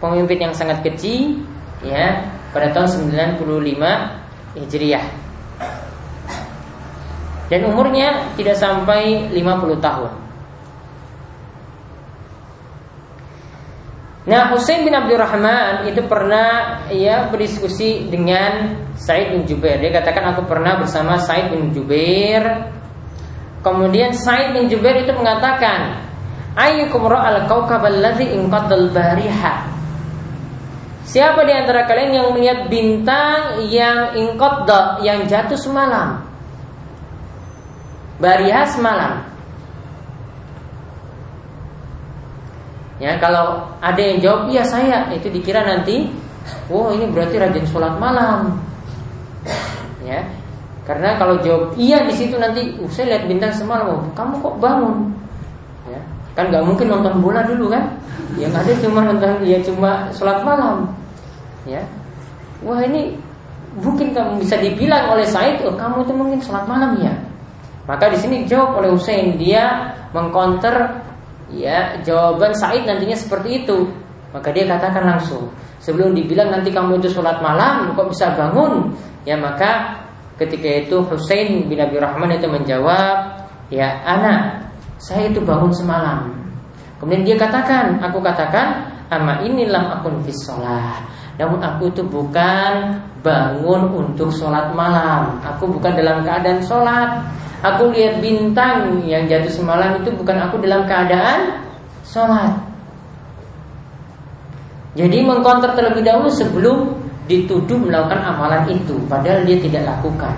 pemimpin 0.00 0.49
yang 0.49 0.55
sangat 0.57 0.81
kecil, 0.81 1.45
ya 1.85 2.25
pada 2.57 2.73
tahun 2.73 3.12
95 3.12 4.57
Hijriah 4.57 5.24
dan 7.53 7.61
umurnya 7.69 8.33
tidak 8.37 8.57
sampai 8.57 9.29
50 9.33 9.81
tahun 9.81 10.25
Nah 14.25 14.57
Husain 14.57 14.89
bin 14.89 14.97
Abdurrahman 14.97 15.85
itu 15.85 16.01
pernah 16.09 16.81
ya 16.89 17.29
berdiskusi 17.29 18.09
dengan 18.09 18.73
Said 18.97 19.37
bin 19.37 19.45
Jubair. 19.45 19.85
Dia 19.85 19.93
katakan 19.93 20.33
aku 20.33 20.49
pernah 20.49 20.81
bersama 20.81 21.21
Said 21.21 21.53
bin 21.53 21.77
Jubair. 21.77 22.73
Kemudian 23.61 24.17
Said 24.17 24.57
bin 24.57 24.73
Jubair 24.73 25.05
itu 25.05 25.13
mengatakan, 25.13 26.09
Ayyukum 26.57 27.05
ra'al 27.05 27.45
kawkab 27.45 27.85
alladhi 27.85 28.33
inqadal 28.33 28.89
bariha. 28.97 29.69
Siapa 31.05 31.45
di 31.45 31.53
antara 31.53 31.85
kalian 31.85 32.11
yang 32.17 32.27
melihat 32.33 32.73
bintang 32.73 33.61
yang 33.69 34.17
inqadda 34.17 35.05
yang 35.05 35.29
jatuh 35.29 35.61
semalam? 35.61 36.25
Bariha 38.25 38.64
semalam. 38.73 39.21
Ya, 42.97 43.21
kalau 43.21 43.69
ada 43.85 44.00
yang 44.00 44.16
jawab 44.25 44.49
iya 44.49 44.64
saya, 44.64 45.12
itu 45.12 45.28
dikira 45.28 45.61
nanti, 45.61 46.09
oh 46.73 46.88
ini 46.88 47.04
berarti 47.12 47.37
rajin 47.37 47.69
sholat 47.69 48.00
malam. 48.00 48.57
Ya, 50.00 50.25
karena 50.88 51.21
kalau 51.21 51.37
jawab 51.45 51.76
iya 51.76 52.00
di 52.09 52.16
situ 52.16 52.40
nanti, 52.40 52.73
uh, 52.81 52.88
saya 52.88 53.12
lihat 53.12 53.28
bintang 53.28 53.52
semalam, 53.52 53.93
oh, 53.93 54.00
kamu 54.16 54.40
kok 54.40 54.57
bangun? 54.57 55.12
Ya, 55.93 56.00
kan 56.33 56.49
nggak 56.49 56.64
mungkin 56.64 56.87
nonton 56.88 57.21
bola 57.21 57.45
dulu 57.45 57.69
kan? 57.69 57.93
Yang 58.40 58.57
ada 58.57 58.73
cuma 58.81 59.00
nonton, 59.04 59.31
ya 59.45 59.61
cuma 59.61 60.09
sholat 60.16 60.40
malam. 60.40 60.88
Ya, 61.69 61.85
wah 62.64 62.81
ini 62.88 63.21
mungkin 63.85 64.16
kamu 64.16 64.40
bisa 64.40 64.57
dibilang 64.57 65.12
oleh 65.12 65.28
Said, 65.28 65.61
oh 65.66 65.76
kamu 65.76 66.09
itu 66.09 66.12
mungkin 66.16 66.40
sholat 66.40 66.64
malam 66.64 66.97
ya. 67.04 67.12
Maka 67.85 68.09
di 68.09 68.19
sini 68.21 68.49
jawab 68.49 68.81
oleh 68.81 68.91
Hussein 68.97 69.37
dia 69.37 69.93
mengkonter 70.17 71.05
ya 71.53 72.00
jawaban 72.00 72.57
Said 72.57 72.88
nantinya 72.88 73.17
seperti 73.17 73.64
itu. 73.64 73.88
Maka 74.33 74.50
dia 74.50 74.67
katakan 74.67 75.05
langsung 75.05 75.53
sebelum 75.79 76.17
dibilang 76.17 76.50
nanti 76.50 76.73
kamu 76.73 76.99
itu 76.99 77.12
sholat 77.12 77.38
malam 77.45 77.93
kok 77.93 78.09
bisa 78.11 78.33
bangun? 78.35 78.91
Ya 79.29 79.37
maka 79.37 80.00
ketika 80.41 80.67
itu 80.67 80.97
Husain 81.07 81.69
bin 81.71 81.79
Abi 81.79 82.00
Rahman 82.00 82.35
itu 82.35 82.49
menjawab 82.50 83.47
ya 83.71 84.03
anak 84.03 84.67
saya 84.99 85.29
itu 85.29 85.38
bangun 85.45 85.71
semalam. 85.71 86.33
Kemudian 86.99 87.23
dia 87.23 87.37
katakan 87.37 88.00
aku 88.00 88.19
katakan 88.25 88.88
ama 89.12 89.45
inilah 89.45 90.00
akun 90.00 90.19
fis 90.25 90.41
sholat. 90.43 91.05
Namun 91.37 91.61
aku 91.61 91.91
itu 91.91 92.03
bukan 92.07 92.97
bangun 93.21 93.91
untuk 93.93 94.31
sholat 94.33 94.73
malam. 94.73 95.37
Aku 95.43 95.69
bukan 95.69 95.93
dalam 95.95 96.23
keadaan 96.23 96.62
sholat 96.64 97.21
Aku 97.63 97.95
lihat 97.95 98.19
bintang 98.19 99.05
yang 99.07 99.29
jatuh 99.31 99.53
semalam 99.53 100.03
itu 100.03 100.11
bukan 100.17 100.37
aku 100.49 100.59
dalam 100.65 100.89
keadaan 100.89 101.63
sholat. 102.03 102.59
Jadi 104.95 105.27
mengkonter 105.27 105.75
terlebih 105.75 106.07
dahulu 106.07 106.31
sebelum 106.31 106.79
dituduh 107.27 107.79
melakukan 107.81 108.21
amalan 108.23 108.63
itu, 108.71 108.95
padahal 109.11 109.43
dia 109.43 109.59
tidak 109.59 109.83
lakukan. 109.91 110.35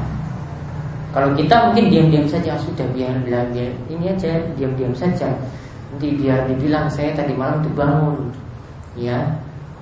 Kalau 1.13 1.33
kita 1.33 1.69
mungkin 1.69 1.89
diam-diam 1.89 2.29
saja 2.29 2.57
sudah 2.61 2.85
biar 2.93 3.21
biar, 3.25 3.49
ini 3.89 4.05
aja 4.13 4.37
diam-diam 4.57 4.93
saja. 4.93 5.33
Nanti 5.93 6.13
biar 6.13 6.45
dibilang 6.49 6.89
saya 6.93 7.17
tadi 7.17 7.33
malam 7.33 7.65
tuh 7.65 7.73
bangun, 7.73 8.17
ya 8.97 9.25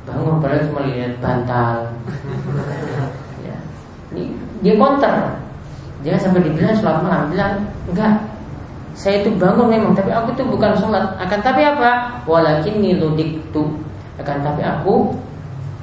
bangun 0.07 0.39
padahal 0.39 0.63
cuma 0.71 0.81
lihat 0.91 1.19
bantal. 1.19 1.91
ya. 3.47 3.57
Ini 4.15 4.23
dia 4.63 4.75
konter 4.79 5.44
Jangan 6.05 6.21
sampai 6.21 6.41
dibilang 6.45 6.77
sholat 6.77 7.01
malam 7.01 7.23
Bilang 7.33 7.53
enggak 7.89 8.13
Saya 8.93 9.25
itu 9.25 9.33
bangun 9.41 9.73
memang 9.73 9.97
Tapi 9.97 10.13
aku 10.13 10.37
itu 10.37 10.45
bukan 10.45 10.77
sholat 10.77 11.17
Akan 11.17 11.41
tapi 11.41 11.65
apa? 11.65 12.21
Walakin 12.29 12.85
niludik 12.85 13.41
tu 13.57 13.73
Akan 14.21 14.45
tapi 14.45 14.61
aku 14.61 15.17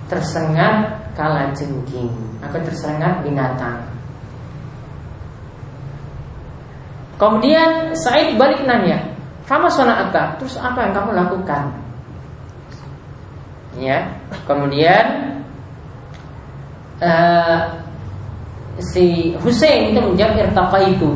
Tersengat 0.05 0.93
kala 1.17 1.49
jengking 1.57 2.13
Aku 2.45 2.61
tersengat 2.61 3.25
binatang 3.25 3.81
Kemudian 7.17 7.97
Said 7.97 8.37
balik 8.37 8.61
nanya 8.69 9.01
Fama 9.49 9.67
apa? 9.67 10.37
Terus 10.37 10.55
apa 10.61 10.85
yang 10.85 10.93
kamu 10.95 11.11
lakukan? 11.17 11.63
Ya 13.75 14.05
Kemudian 14.45 15.05
uh, 17.01 17.80
si 18.79 19.35
Hussein 19.43 19.91
itu 19.91 19.99
menjawab 19.99 20.39
irtaqa 20.39 20.79
itu. 20.87 21.09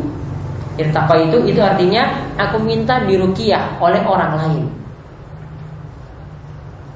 Irtaqa 0.76 1.16
itu 1.24 1.38
itu 1.48 1.62
artinya 1.64 2.04
aku 2.36 2.60
minta 2.60 3.00
diruqyah 3.08 3.80
oleh 3.80 4.02
orang 4.04 4.34
lain. 4.36 4.66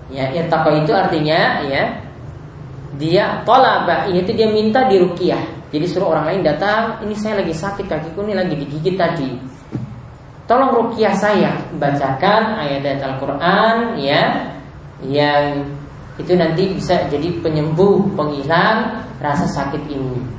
Ya, 0.10 0.28
irtaqa 0.36 0.84
itu 0.84 0.92
artinya 0.92 1.64
ya 1.64 1.84
dia 3.00 3.46
tolaba 3.48 4.10
yaitu 4.12 4.36
dia 4.36 4.50
minta 4.52 4.84
diruqyah. 4.90 5.60
Jadi 5.70 5.86
suruh 5.86 6.18
orang 6.18 6.34
lain 6.34 6.42
datang, 6.42 6.98
ini 7.06 7.14
saya 7.14 7.46
lagi 7.46 7.54
sakit 7.54 7.86
kakiku 7.86 8.26
ini 8.26 8.34
lagi 8.34 8.58
digigit 8.58 8.98
tadi. 8.98 9.38
Tolong 10.50 10.74
ruqyah 10.74 11.14
saya, 11.14 11.54
bacakan 11.78 12.58
ayat-ayat 12.58 13.06
Al-Qur'an 13.06 14.02
ya 14.02 14.50
yang 15.06 15.62
itu 16.18 16.34
nanti 16.34 16.74
bisa 16.74 17.06
jadi 17.06 17.30
penyembuh, 17.40 18.18
penghilang 18.18 19.06
rasa 19.22 19.46
sakit 19.46 19.88
ini. 19.88 20.39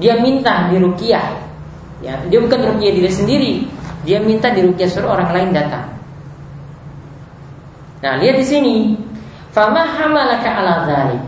Dia 0.00 0.20
minta 0.20 0.72
dirukiah. 0.72 1.36
Ya, 2.00 2.18
dia 2.28 2.38
bukan 2.40 2.76
rukiah 2.76 2.92
diri 2.92 3.10
sendiri. 3.12 3.52
Dia 4.02 4.18
minta 4.18 4.50
dirukiah 4.50 4.88
suruh 4.88 5.14
orang 5.14 5.30
lain 5.30 5.50
datang. 5.54 5.86
Nah, 8.02 8.18
lihat 8.18 8.40
di 8.40 8.46
sini. 8.46 8.76
Fama 9.52 9.84
hamalaka 9.84 10.48
ala 10.48 10.74
dhalik. 10.88 11.22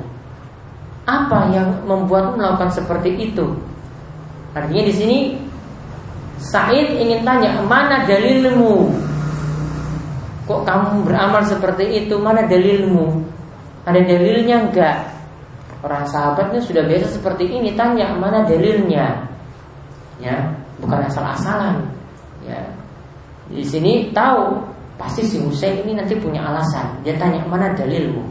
Apa 1.05 1.53
yang 1.53 1.85
membuatmu 1.85 2.40
melakukan 2.40 2.72
seperti 2.72 3.31
itu? 3.31 3.53
Artinya 4.57 4.85
di 4.88 4.94
sini 4.96 5.18
Said 6.40 6.98
ingin 6.98 7.22
tanya, 7.22 7.62
mana 7.62 8.03
dalilmu? 8.05 8.90
Kok 10.44 10.61
kamu 10.66 11.07
beramal 11.07 11.46
seperti 11.46 12.05
itu? 12.05 12.18
Mana 12.20 12.44
dalilmu? 12.44 13.22
Ada 13.87 14.00
dalilnya 14.03 14.68
enggak? 14.68 15.13
Orang 15.85 16.09
sahabatnya 16.09 16.64
sudah 16.64 16.81
biasa 16.88 17.20
seperti 17.20 17.44
ini 17.44 17.77
tanya 17.77 18.16
mana 18.16 18.40
dalilnya, 18.49 19.20
ya 20.16 20.49
bukan 20.81 21.05
asal-asalan, 21.05 21.85
ya 22.40 22.57
di 23.53 23.61
sini 23.61 24.09
tahu 24.16 24.64
pasti 24.97 25.20
si 25.29 25.37
Husain 25.44 25.85
ini 25.85 25.92
nanti 25.92 26.16
punya 26.16 26.40
alasan. 26.40 27.05
Dia 27.05 27.20
tanya 27.20 27.44
mana 27.44 27.77
dalilmu. 27.77 28.25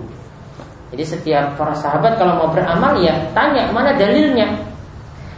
Jadi 0.89 1.03
setiap 1.05 1.53
para 1.53 1.73
sahabat 1.77 2.17
kalau 2.17 2.41
mau 2.41 2.49
beramal 2.49 2.97
ya 3.01 3.13
tanya 3.37 3.69
mana 3.69 3.93
dalilnya. 3.93 4.49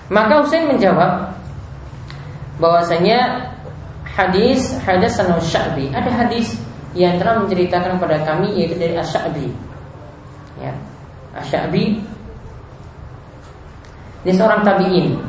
Maka 0.08 0.39
Husain 0.39 0.71
menjawab 0.71 1.36
bahwasanya 2.63 3.51
hadis 4.08 4.80
hadis 4.88 5.19
Sya'bi 5.19 5.91
ada 5.91 6.08
hadis 6.08 6.56
yang 6.95 7.19
telah 7.19 7.43
menceritakan 7.43 7.99
kepada 7.99 8.23
kami 8.23 8.56
yaitu 8.56 8.80
dari 8.80 8.95
Asy-Sya'bi. 8.95 9.75
Ya. 11.36 11.43
Asyabi 11.43 12.00
Ini 14.26 14.32
seorang 14.34 14.63
tabi'in. 14.63 15.19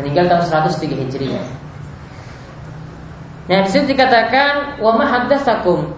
Meninggal 0.00 0.26
tahun 0.26 0.66
103 0.66 0.98
Hijriah. 1.06 1.46
Nah 3.44 3.60
di 3.60 3.68
situ 3.68 3.92
dikatakan 3.92 4.80
Wa 4.80 4.96
mahaddatsakum 4.96 5.92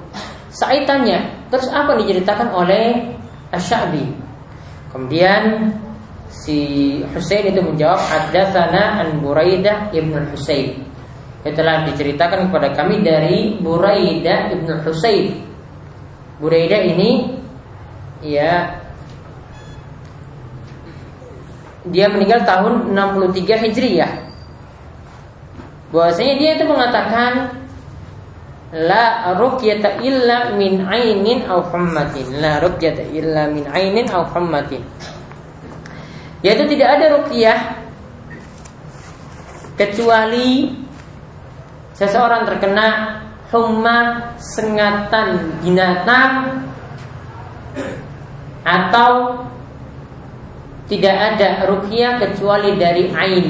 Sa'id 0.51 0.83
tanya 0.83 1.23
Terus 1.47 1.71
apa 1.71 1.95
yang 1.95 2.03
diceritakan 2.03 2.51
oleh 2.51 3.15
Asyabi 3.55 4.11
Kemudian 4.91 5.71
Si 6.27 6.59
Husain 7.15 7.47
itu 7.47 7.63
menjawab 7.63 8.03
Haddatsana 8.03 8.99
an 8.99 9.23
Buraidah 9.23 9.95
ibn 9.95 10.27
Husain 10.35 10.75
Itu 11.47 11.55
telah 11.55 11.87
diceritakan 11.87 12.51
kepada 12.51 12.75
kami 12.75 13.07
dari 13.07 13.63
Buraidah 13.63 14.51
ibn 14.51 14.67
Husain 14.83 15.39
Buraidah 16.43 16.83
ini 16.83 17.31
Ya 18.27 18.86
dia 21.91 22.11
meninggal 22.11 22.43
tahun 22.43 22.95
63 22.95 23.65
Hijriyah. 23.67 24.13
Bahwasanya 25.95 26.35
dia 26.39 26.51
itu 26.59 26.65
mengatakan 26.67 27.33
la 28.75 29.33
ruqyata 29.39 30.03
illa 30.03 30.53
min 30.59 30.83
ainin 30.83 31.47
aw 31.47 31.63
hummatin. 31.71 32.43
La 32.43 32.59
ruqyata 32.59 33.07
illa 33.15 33.47
min 33.49 33.65
ainin 33.71 34.11
aw 34.11 34.27
hummatin. 34.35 34.83
Yaitu 36.43 36.67
tidak 36.75 36.89
ada 36.99 37.07
ruqyah 37.23 37.59
kecuali 39.79 40.75
seseorang 41.95 42.45
terkena 42.45 43.21
humma 43.55 44.33
sengatan 44.37 45.55
binatang 45.63 46.61
atau 48.67 49.39
tidak 50.87 51.17
ada 51.35 51.67
rukyah 51.67 52.19
kecuali 52.23 52.79
dari 52.79 53.11
ain 53.11 53.49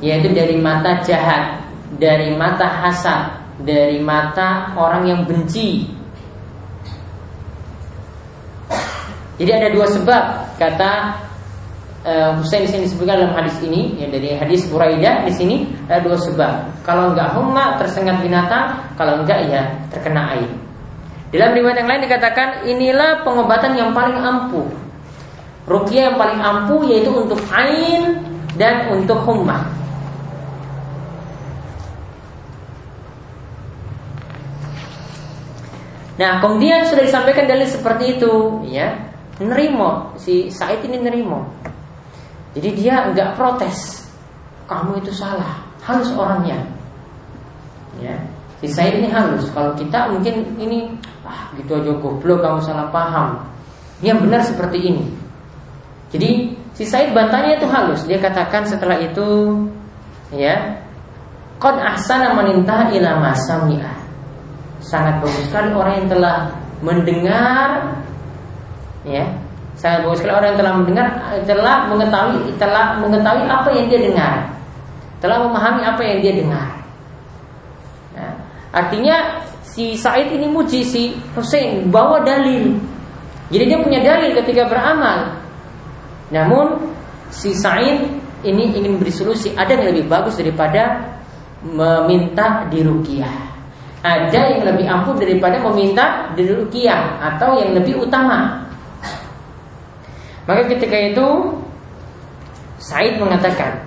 yaitu 0.00 0.32
dari 0.32 0.56
mata 0.60 1.00
jahat 1.04 1.64
dari 1.96 2.34
mata 2.34 2.66
hasad 2.66 3.40
dari 3.62 4.02
mata 4.02 4.74
orang 4.74 5.06
yang 5.06 5.20
benci. 5.22 5.86
Jadi 9.34 9.50
ada 9.50 9.68
dua 9.70 9.86
sebab 9.90 10.22
kata 10.58 10.90
uh, 12.06 12.38
di 12.38 12.68
sini 12.70 12.86
disebutkan 12.86 13.18
dalam 13.18 13.34
hadis 13.34 13.58
ini 13.62 13.98
ya 13.98 14.06
dari 14.10 14.34
hadis 14.34 14.66
Buraidah 14.70 15.26
di 15.26 15.32
sini 15.34 15.56
ada 15.86 16.02
dua 16.02 16.18
sebab. 16.18 16.82
Kalau 16.82 17.14
enggak 17.14 17.34
humma 17.34 17.78
tersengat 17.78 18.22
binatang 18.22 18.78
kalau 18.94 19.22
enggak 19.22 19.46
ya 19.50 19.62
terkena 19.90 20.38
air 20.38 20.64
dalam 21.34 21.50
riwayat 21.50 21.82
yang 21.82 21.90
lain 21.90 22.02
dikatakan 22.06 22.48
inilah 22.62 23.26
pengobatan 23.26 23.74
yang 23.74 23.90
paling 23.90 24.14
ampuh 24.14 24.70
Rukyah 25.64 26.12
yang 26.12 26.16
paling 26.20 26.40
ampuh 26.44 26.84
yaitu 26.84 27.08
untuk 27.08 27.40
ain 27.48 28.20
dan 28.60 28.92
untuk 28.92 29.16
hummah. 29.24 29.64
Nah, 36.14 36.38
kemudian 36.38 36.86
sudah 36.86 37.02
disampaikan 37.02 37.50
dalil 37.50 37.66
seperti 37.66 38.18
itu, 38.18 38.62
ya. 38.70 38.94
Nerimo, 39.42 40.14
si 40.14 40.46
Said 40.46 40.86
ini 40.86 41.02
nerimo. 41.02 41.42
Jadi 42.54 42.70
dia 42.78 43.10
enggak 43.10 43.34
protes. 43.34 44.06
Kamu 44.70 45.02
itu 45.02 45.10
salah, 45.10 45.58
halus 45.82 46.14
orangnya. 46.14 46.62
Ya. 47.98 48.14
Si 48.62 48.70
Said 48.70 49.02
ini 49.02 49.10
halus. 49.10 49.50
Kalau 49.50 49.74
kita 49.74 50.14
mungkin 50.14 50.54
ini 50.54 50.94
ah 51.26 51.50
gitu 51.58 51.82
aja 51.82 51.90
goblok 51.98 52.46
kamu 52.46 52.62
salah 52.62 52.86
paham. 52.94 53.42
Yang 53.98 54.18
benar 54.22 54.40
seperti 54.46 54.78
ini. 54.86 55.23
Jadi 56.14 56.54
si 56.78 56.86
Said 56.86 57.10
bantahnya 57.10 57.58
itu 57.58 57.66
halus. 57.66 58.06
Dia 58.06 58.22
katakan 58.22 58.62
setelah 58.62 59.02
itu 59.02 59.58
ya 60.30 60.78
Qad 61.58 61.74
ahsana 61.82 62.38
manintah 62.38 62.90
ila 62.94 63.18
masami'ah 63.18 63.98
Sangat 64.78 65.18
bagus 65.18 65.42
sekali 65.50 65.74
orang 65.74 66.06
yang 66.06 66.08
telah 66.14 66.36
mendengar 66.86 67.68
ya. 69.02 69.26
Sangat 69.74 70.06
bagus 70.06 70.22
sekali 70.22 70.34
orang 70.38 70.48
yang 70.54 70.60
telah 70.62 70.74
mendengar 70.78 71.06
telah 71.42 71.76
mengetahui 71.90 72.38
telah 72.62 72.84
mengetahui 73.02 73.44
apa 73.50 73.68
yang 73.74 73.86
dia 73.90 74.00
dengar. 74.06 74.34
Telah 75.18 75.38
memahami 75.50 75.82
apa 75.82 76.02
yang 76.04 76.18
dia 76.22 76.32
dengar. 76.36 76.68
Nah, 78.14 78.32
artinya 78.70 79.42
si 79.66 79.98
Said 79.98 80.30
ini 80.30 80.46
muji 80.46 80.86
si 80.86 81.18
Hussein 81.34 81.90
bawa 81.90 82.22
dalil. 82.22 82.76
Jadi 83.50 83.64
dia 83.66 83.78
punya 83.80 84.04
dalil 84.04 84.36
ketika 84.36 84.68
beramal 84.68 85.43
namun 86.32 86.80
si 87.28 87.52
Sa'id 87.52 88.04
ini 88.44 88.76
ingin 88.76 89.00
beri 89.00 89.12
solusi 89.12 89.52
ada 89.56 89.74
yang 89.74 89.96
lebih 89.96 90.06
bagus 90.06 90.36
daripada 90.36 91.00
meminta 91.64 92.68
dirukiah. 92.68 93.52
Ada 94.04 94.52
yang 94.52 94.68
lebih 94.68 94.84
ampuh 94.84 95.16
daripada 95.16 95.56
meminta 95.64 96.28
dirukiah 96.36 97.16
atau 97.24 97.56
yang 97.56 97.72
lebih 97.72 98.04
utama. 98.04 98.68
Maka 100.44 100.68
ketika 100.68 100.92
itu 100.92 101.26
Said 102.76 103.16
mengatakan, 103.16 103.80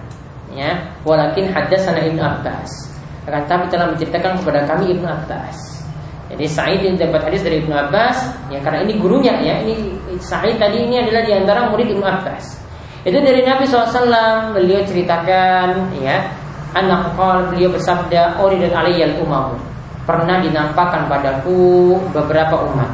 ya, 0.50 0.90
walakin 1.06 1.54
hadatsana 1.54 2.02
Ibnu 2.02 2.18
Abbas. 2.18 2.90
Akan 3.30 3.46
tapi 3.46 3.70
telah 3.70 3.94
menceritakan 3.94 4.42
kepada 4.42 4.66
kami 4.66 4.98
Ibnu 4.98 5.06
Abbas. 5.06 5.86
Jadi 6.34 6.46
Sa'id 6.50 6.82
yang 6.82 6.98
dapat 6.98 7.30
hadis 7.30 7.46
dari 7.46 7.62
Ibnu 7.62 7.78
Abbas, 7.78 8.18
ya 8.50 8.58
karena 8.66 8.90
ini 8.90 8.98
gurunya 8.98 9.38
ya, 9.38 9.62
ini 9.62 9.94
Sa'id 10.20 10.58
tadi 10.58 10.86
ini 10.86 11.02
adalah 11.02 11.24
di 11.26 11.34
antara 11.34 11.60
murid 11.70 11.88
Ibnu 11.90 12.06
Abbas. 12.06 12.60
Itu 13.08 13.18
dari 13.24 13.46
Nabi 13.46 13.64
SAW 13.64 14.52
beliau 14.52 14.84
ceritakan 14.84 15.96
ya, 16.02 16.28
anak 16.76 17.16
kal 17.16 17.54
beliau 17.54 17.72
bersabda, 17.72 18.42
Ori 18.44 18.60
dan 18.60 18.74
aliyal 18.76 19.16
umam 19.24 19.56
pernah 20.08 20.40
dinampakkan 20.40 21.12
padaku 21.12 22.00
beberapa 22.16 22.64
umat. 22.72 22.92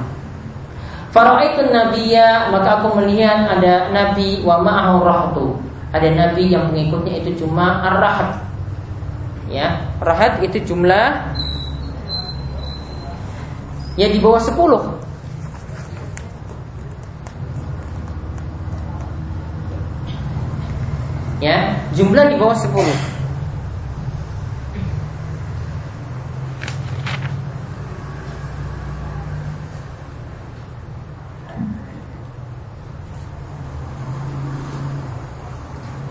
Faraitu 1.14 1.70
Nabiya 1.70 2.50
maka 2.50 2.82
aku 2.82 2.98
melihat 2.98 3.46
ada 3.46 3.94
nabi 3.94 4.42
wa 4.42 4.58
ma'ahu 4.66 4.98
rahtu. 5.06 5.46
Ada 5.94 6.10
nabi 6.10 6.50
yang 6.50 6.74
mengikutnya 6.74 7.22
itu 7.22 7.46
cuma 7.46 7.86
ar-rahat. 7.86 8.42
Ya, 9.46 9.86
rahat 10.02 10.42
itu 10.42 10.58
jumlah 10.74 11.38
Ya 13.94 14.10
di 14.10 14.18
bawah 14.18 14.42
10 14.42 14.58
Ya, 21.44 21.76
jumlah 21.92 22.32
di 22.32 22.40
bawah 22.40 22.56
10 22.56 22.72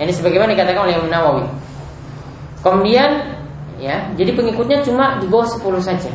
Ini 0.02 0.12
sebagaimana 0.12 0.52
dikatakan 0.52 0.84
oleh 0.84 0.98
Imam 0.98 1.08
Nawawi. 1.08 1.46
Kemudian 2.60 3.32
ya, 3.80 4.12
jadi 4.18 4.36
pengikutnya 4.36 4.84
cuma 4.84 5.16
di 5.16 5.30
bawah 5.32 5.48
10 5.48 5.80
saja. 5.80 6.12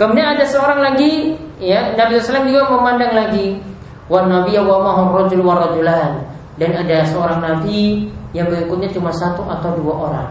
Kemudian 0.00 0.32
ada 0.32 0.48
seorang 0.48 0.80
lagi, 0.80 1.36
ya 1.60 1.92
Nabi 1.92 2.22
SAW 2.22 2.48
juga 2.48 2.72
memandang 2.72 3.12
lagi, 3.12 3.60
wa 4.08 4.24
Nabi 4.24 4.56
wa 4.56 4.78
mahum 4.80 5.12
rajul 5.12 5.44
wa. 5.44 6.35
Dan 6.56 6.72
ada 6.72 7.04
seorang 7.04 7.44
Nabi 7.44 8.08
yang 8.32 8.48
pengikutnya 8.48 8.88
cuma 8.96 9.12
satu 9.12 9.44
atau 9.44 9.76
dua 9.76 9.94
orang. 10.08 10.28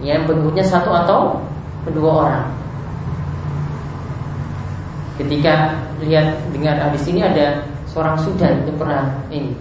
Yang 0.00 0.32
pengikutnya 0.32 0.64
satu 0.64 0.88
atau 0.88 1.36
dua 1.92 2.10
orang. 2.24 2.46
Ketika 5.20 5.76
lihat 6.00 6.40
dengar 6.56 6.80
hadis 6.80 7.04
ini 7.04 7.20
ada 7.20 7.60
seorang 7.84 8.16
sudan 8.24 8.64
itu 8.64 8.72
pernah 8.80 9.12
ini. 9.28 9.52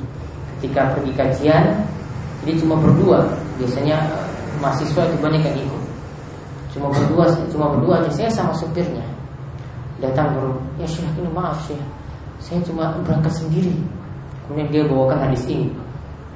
Ketika 0.57 0.95
pergi 0.95 1.11
kajian 1.19 1.63
jadi 2.47 2.51
cuma 2.63 2.79
berdua. 2.79 3.27
Biasanya 3.59 3.99
mahasiswa 4.63 5.03
itu 5.03 5.17
banyak 5.19 5.41
yang 5.43 5.57
ikut. 5.67 5.83
Cuma 6.71 6.87
berdua 6.95 7.27
cuma 7.51 7.65
berdua 7.75 7.93
aja. 7.99 8.09
Saya 8.15 8.29
sama 8.31 8.55
supirnya. 8.55 9.03
Datang 9.99 10.31
baru 10.33 10.55
ya 10.79 10.87
syekh 10.87 11.11
ini 11.19 11.27
maaf 11.35 11.59
syekh. 11.67 11.83
Saya 12.39 12.63
cuma 12.63 12.95
berangkat 13.03 13.35
sendiri 13.35 13.75
kemudian 14.51 14.67
dia 14.67 14.83
bawakan 14.83 15.31
hadis 15.31 15.47
ini. 15.47 15.71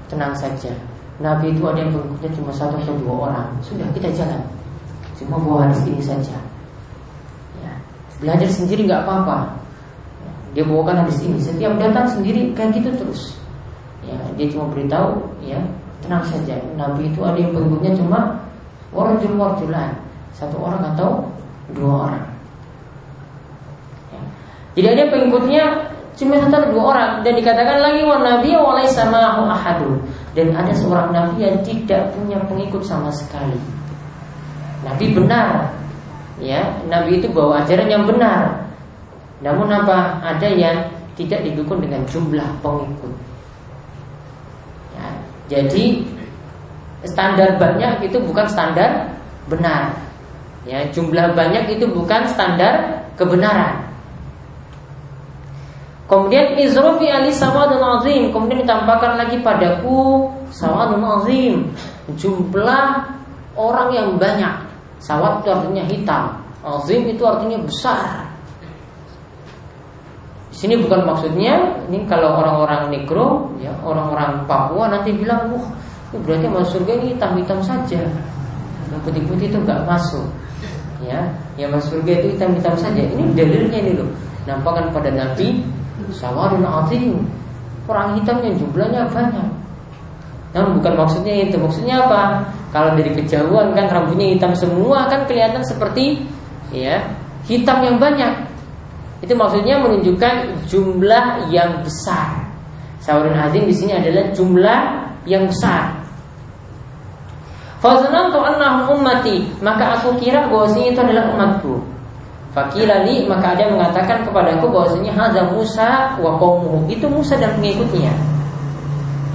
Tenang 0.08 0.32
saja. 0.40 0.72
Nabi 1.20 1.52
itu 1.52 1.68
ada 1.68 1.84
yang 1.84 1.92
pengikutnya 1.92 2.32
cuma 2.40 2.52
satu 2.56 2.80
atau 2.80 2.96
dua 3.04 3.28
orang. 3.28 3.52
Sudah 3.60 3.84
kita 3.92 4.08
jalan. 4.16 4.40
Cuma 5.20 5.36
bawa 5.36 5.68
hadis 5.68 5.84
ini 5.84 6.00
saja. 6.00 6.40
Ya, 7.60 7.76
belajar 8.24 8.48
sendiri 8.48 8.88
nggak 8.88 9.04
apa-apa. 9.04 9.52
Ya, 10.24 10.32
dia 10.56 10.64
bawakan 10.64 11.04
hadis 11.04 11.20
ini. 11.28 11.44
Setiap 11.44 11.76
datang 11.76 12.08
sendiri 12.08 12.56
kayak 12.56 12.80
gitu 12.80 12.96
terus. 12.96 13.36
Ya 14.08 14.16
dia 14.40 14.48
cuma 14.48 14.72
beritahu 14.72 15.28
ya 15.44 15.60
tenang 16.00 16.24
saja. 16.24 16.56
Nabi 16.80 17.12
itu 17.12 17.20
ada 17.20 17.36
yang 17.36 17.52
pengikutnya 17.52 18.00
cuma 18.00 18.40
warjul 18.96 19.36
warjulan. 19.36 19.92
Satu 20.32 20.56
orang 20.56 20.96
atau 20.96 21.28
dua 21.76 22.08
orang. 22.08 22.26
Ya. 24.16 24.22
Jadi 24.80 24.88
ada 24.88 25.04
pengikutnya 25.12 25.64
cuma 26.16 26.40
satu 26.48 26.72
dua 26.72 26.84
orang 26.96 27.12
dan 27.28 27.36
dikatakan 27.36 27.78
lagi 27.84 28.02
wa 28.08 28.18
nabi 28.24 28.56
wa 28.56 28.80
sama 28.88 29.44
ahadun 29.52 30.00
dan 30.36 30.52
ada 30.52 30.72
seorang 30.76 31.16
nabi 31.16 31.48
yang 31.48 31.60
tidak 31.64 32.12
punya 32.12 32.40
pengikut 32.48 32.84
sama 32.84 33.08
sekali. 33.12 33.56
Nabi 34.84 35.16
benar, 35.16 35.72
ya 36.44 36.62
nabi 36.92 37.24
itu 37.24 37.28
bawa 37.32 37.64
ajaran 37.64 37.88
yang 37.88 38.04
benar. 38.04 38.68
Namun 39.40 39.68
apa? 39.72 40.20
Ada 40.24 40.48
yang 40.52 40.78
tidak 41.16 41.44
didukung 41.48 41.80
dengan 41.80 42.04
jumlah 42.08 42.50
pengikut. 42.60 43.14
Ya, 44.96 45.08
jadi 45.48 46.04
standar 47.08 47.56
banyak 47.56 48.12
itu 48.12 48.18
bukan 48.20 48.46
standar 48.52 49.16
benar. 49.48 49.96
Ya, 50.68 50.84
jumlah 50.92 51.32
banyak 51.38 51.80
itu 51.80 51.88
bukan 51.88 52.28
standar 52.28 53.06
kebenaran. 53.16 53.95
Kemudian 56.06 56.54
izrofi 56.62 57.10
ali 57.10 57.34
sawadun 57.34 57.82
azim 57.82 58.30
Kemudian 58.30 58.62
ditampakkan 58.62 59.18
lagi 59.18 59.42
padaku 59.42 60.30
Sawadun 60.54 61.02
azim 61.02 61.74
Jumlah 62.14 63.10
orang 63.58 63.90
yang 63.90 64.10
banyak 64.22 64.54
Sawad 65.02 65.42
itu 65.42 65.50
artinya 65.50 65.84
hitam 65.90 66.24
Azim 66.62 67.10
itu 67.10 67.26
artinya 67.26 67.58
besar 67.66 68.30
Di 70.54 70.56
sini 70.62 70.78
bukan 70.78 71.10
maksudnya 71.10 71.82
Ini 71.90 72.06
kalau 72.06 72.38
orang-orang 72.38 72.94
negro 72.94 73.50
ya 73.58 73.74
Orang-orang 73.82 74.46
Papua 74.46 74.94
nanti 74.94 75.10
bilang 75.10 75.50
Wah 75.54 75.66
berarti 76.16 76.48
masuk 76.48 76.80
surga 76.80 76.92
ini 77.02 77.06
hitam-hitam 77.18 77.60
saja 77.60 78.02
Yang 78.94 79.02
putih-putih 79.04 79.50
itu 79.50 79.58
nggak 79.66 79.82
masuk. 79.84 80.24
Ya, 81.04 81.28
yang 81.60 81.74
masuk 81.76 82.00
surga 82.00 82.12
itu 82.22 82.28
hitam-hitam 82.38 82.76
saja. 82.80 83.02
Ini 83.02 83.36
dalilnya 83.36 83.80
ini 83.82 83.92
loh. 83.98 84.10
Nampakkan 84.46 84.94
pada 84.94 85.10
Nabi 85.12 85.66
sawarun 86.16 86.64
azim. 86.64 87.22
Orang 87.86 88.18
hitam 88.18 88.42
yang 88.42 88.56
jumlahnya 88.58 89.06
banyak. 89.14 89.50
Namun 90.56 90.80
bukan 90.82 90.94
maksudnya 90.96 91.46
itu. 91.46 91.60
Maksudnya 91.60 92.08
apa? 92.08 92.48
Kalau 92.72 92.96
dari 92.96 93.12
kejauhan 93.14 93.76
kan 93.76 93.86
rambutnya 93.92 94.34
hitam 94.34 94.56
semua 94.58 95.06
kan 95.12 95.28
kelihatan 95.30 95.62
seperti 95.62 96.24
ya 96.74 97.04
hitam 97.46 97.84
yang 97.86 98.00
banyak. 98.02 98.48
Itu 99.22 99.38
maksudnya 99.38 99.80
menunjukkan 99.80 100.66
jumlah 100.66 101.52
yang 101.54 101.84
besar. 101.86 102.42
Sawarun 103.04 103.38
azim 103.38 103.70
di 103.70 103.76
sini 103.76 103.94
adalah 103.94 104.34
jumlah 104.34 104.82
yang 105.30 105.46
besar. 105.46 105.94
Fazanantu 107.86 108.42
annahum 108.42 108.98
ummati, 108.98 109.46
maka 109.62 110.02
aku 110.02 110.18
kira 110.18 110.50
bahwasanya 110.50 110.90
itu 110.90 111.00
adalah 111.06 111.26
umatku. 111.38 111.95
Fakilali 112.56 113.28
maka 113.28 113.52
ada 113.52 113.68
mengatakan 113.68 114.24
kepadaku 114.24 114.72
bahwasanya 114.72 115.12
hadza 115.12 115.44
Musa 115.52 116.16
wa 116.24 116.40
qaumuhu. 116.40 116.88
Itu 116.88 117.12
Musa 117.12 117.36
dan 117.36 117.60
pengikutnya. 117.60 118.16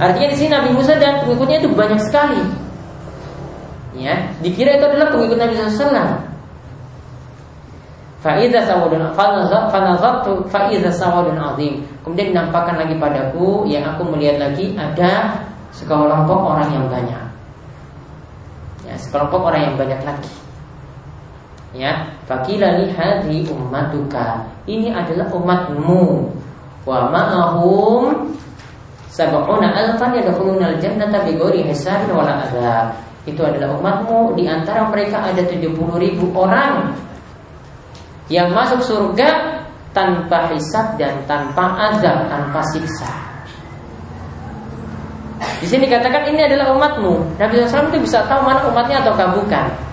Artinya 0.01 0.33
di 0.33 0.37
sini 0.41 0.49
Nabi 0.49 0.73
Musa 0.73 0.97
dan 0.97 1.21
pengikutnya 1.21 1.61
itu 1.61 1.69
banyak 1.69 2.01
sekali. 2.01 2.41
Ya, 3.93 4.17
dikira 4.41 4.81
itu 4.81 4.85
adalah 4.89 5.13
pengikut 5.13 5.37
Nabi 5.37 5.53
SAW. 5.53 6.33
Faiza 8.25 8.65
sawadun 8.65 9.13
fanazartu 9.13 10.41
faiza 10.49 10.89
sawadun 10.89 11.37
azim. 11.37 11.85
Kemudian 12.01 12.33
dinampakkan 12.33 12.81
lagi 12.81 12.97
padaku 12.97 13.69
yang 13.69 13.85
aku 13.85 14.01
melihat 14.09 14.41
lagi 14.41 14.73
ada 14.73 15.37
sekelompok 15.69 16.57
orang 16.57 16.69
yang 16.73 16.85
banyak 16.89 17.21
ya, 18.91 18.93
sekelompok 18.97 19.41
orang 19.47 19.61
yang 19.71 19.75
banyak 19.77 20.01
lagi. 20.01 20.40
Ya, 21.71 22.03
fakila 22.27 22.67
hadhi 22.91 23.47
ummatuka. 23.47 24.43
Ini 24.67 24.91
adalah 24.91 25.31
umatmu. 25.31 26.27
Wa 26.83 27.07
ma'ahum 27.07 28.35
sab'una 29.07 29.71
alfan 29.71 30.19
yadkhuluna 30.19 30.75
al-jannata 30.75 31.23
bighairi 31.23 31.63
hisabin 31.71 32.11
wala 32.11 32.43
adzab. 32.43 32.91
Itu 33.23 33.45
adalah 33.45 33.77
umatmu 33.79 34.35
di 34.35 34.49
antara 34.49 34.89
mereka 34.89 35.23
ada 35.23 35.45
70 35.45 35.71
ribu 36.01 36.33
orang 36.35 36.91
yang 38.27 38.49
masuk 38.51 38.81
surga 38.83 39.61
tanpa 39.95 40.51
hisab 40.51 40.97
dan 40.97 41.19
tanpa 41.27 41.91
azab, 41.91 42.27
tanpa 42.27 42.59
siksa. 42.73 43.11
Di 45.61 45.67
sini 45.69 45.85
katakan 45.85 46.25
ini 46.25 46.41
adalah 46.49 46.73
umatmu. 46.73 47.37
Nabi 47.37 47.61
SAW 47.61 47.93
itu 47.93 48.09
bisa 48.09 48.25
tahu 48.25 48.41
mana 48.41 48.65
umatnya 48.65 49.05
atau 49.05 49.13
bukan. 49.37 49.90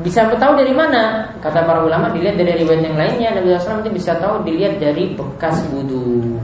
Bisa 0.00 0.24
tahu 0.24 0.56
dari 0.56 0.72
mana? 0.72 1.28
Kata 1.44 1.68
para 1.68 1.84
ulama 1.84 2.08
dilihat 2.16 2.40
dari 2.40 2.64
riwayat 2.64 2.80
yang 2.80 2.96
lainnya. 2.96 3.28
Nabi 3.36 3.52
SAW 3.52 3.84
itu 3.84 3.92
bisa 3.92 4.16
tahu 4.16 4.40
dilihat 4.40 4.80
dari 4.80 5.12
bekas 5.12 5.68
wudhu. 5.68 6.40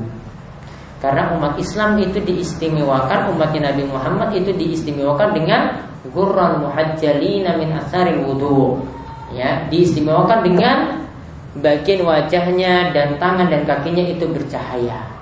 Karena 1.01 1.33
umat 1.39 1.55
Islam 1.63 1.95
itu 2.03 2.19
diistimewakan 2.19 3.31
Umatnya 3.31 3.71
Nabi 3.71 3.87
Muhammad 3.87 4.35
itu 4.35 4.51
diistimewakan 4.51 5.31
dengan 5.31 5.79
Gurran 6.11 6.59
muhajjalina 6.59 7.55
min 7.55 7.71
asari 7.79 8.19
wudhu 8.19 8.83
Ya, 9.31 9.63
diistimewakan 9.71 10.43
dengan 10.43 11.07
Bagian 11.63 12.03
wajahnya 12.03 12.91
dan 12.91 13.15
tangan 13.23 13.47
dan 13.47 13.63
kakinya 13.63 14.05
itu 14.05 14.27
bercahaya 14.27 15.18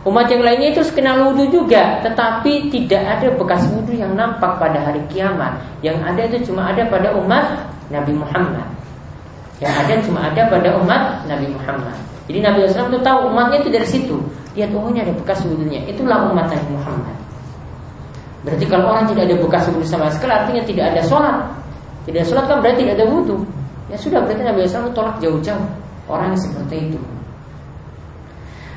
Umat 0.00 0.32
yang 0.32 0.40
lainnya 0.40 0.72
itu 0.72 0.80
kenal 0.96 1.28
wudhu 1.28 1.44
juga 1.52 2.00
Tetapi 2.00 2.72
tidak 2.72 3.02
ada 3.04 3.28
bekas 3.36 3.68
wudhu 3.68 3.92
yang 3.92 4.16
nampak 4.16 4.56
pada 4.56 4.80
hari 4.80 5.04
kiamat. 5.12 5.60
Yang 5.84 6.00
ada 6.00 6.22
itu 6.24 6.36
cuma 6.48 6.72
ada 6.72 6.88
pada 6.88 7.12
umat 7.20 7.68
Nabi 7.92 8.16
Muhammad. 8.16 8.64
Yang 9.60 9.74
ada 9.76 9.94
cuma 10.00 10.20
ada 10.24 10.42
pada 10.48 10.68
umat 10.80 11.28
Nabi 11.28 11.52
Muhammad. 11.52 11.92
Jadi 12.32 12.38
Nabi 12.40 12.64
SAW 12.64 12.88
itu 12.88 13.00
tahu 13.04 13.18
umatnya 13.28 13.60
itu 13.60 13.68
dari 13.68 13.84
situ. 13.84 14.16
Lihat 14.56 14.72
oh 14.72 14.88
ini 14.88 15.04
ada 15.04 15.12
bekas 15.12 15.44
wudhunya. 15.44 15.84
Itulah 15.84 16.32
umat 16.32 16.48
Nabi 16.48 16.68
Muhammad. 16.72 17.16
Berarti 18.40 18.64
kalau 18.72 18.96
orang 18.96 19.04
tidak 19.12 19.28
ada 19.28 19.36
bekas 19.36 19.68
wudhu 19.68 19.84
sama 19.84 20.08
sekali 20.08 20.32
Artinya 20.32 20.62
tidak 20.64 20.84
ada 20.96 21.00
sholat. 21.04 21.36
Tidak 22.08 22.24
ada 22.24 22.24
sholat 22.24 22.44
kan 22.48 22.56
berarti 22.64 22.88
tidak 22.88 22.96
ada 23.04 23.06
wudhu. 23.12 23.36
Ya 23.92 24.00
sudah 24.00 24.24
berarti 24.24 24.48
Nabi 24.48 24.64
SAW 24.64 24.96
tolak 24.96 25.20
jauh-jauh. 25.20 25.68
Orang 26.08 26.32
seperti 26.40 26.88
itu 26.88 27.00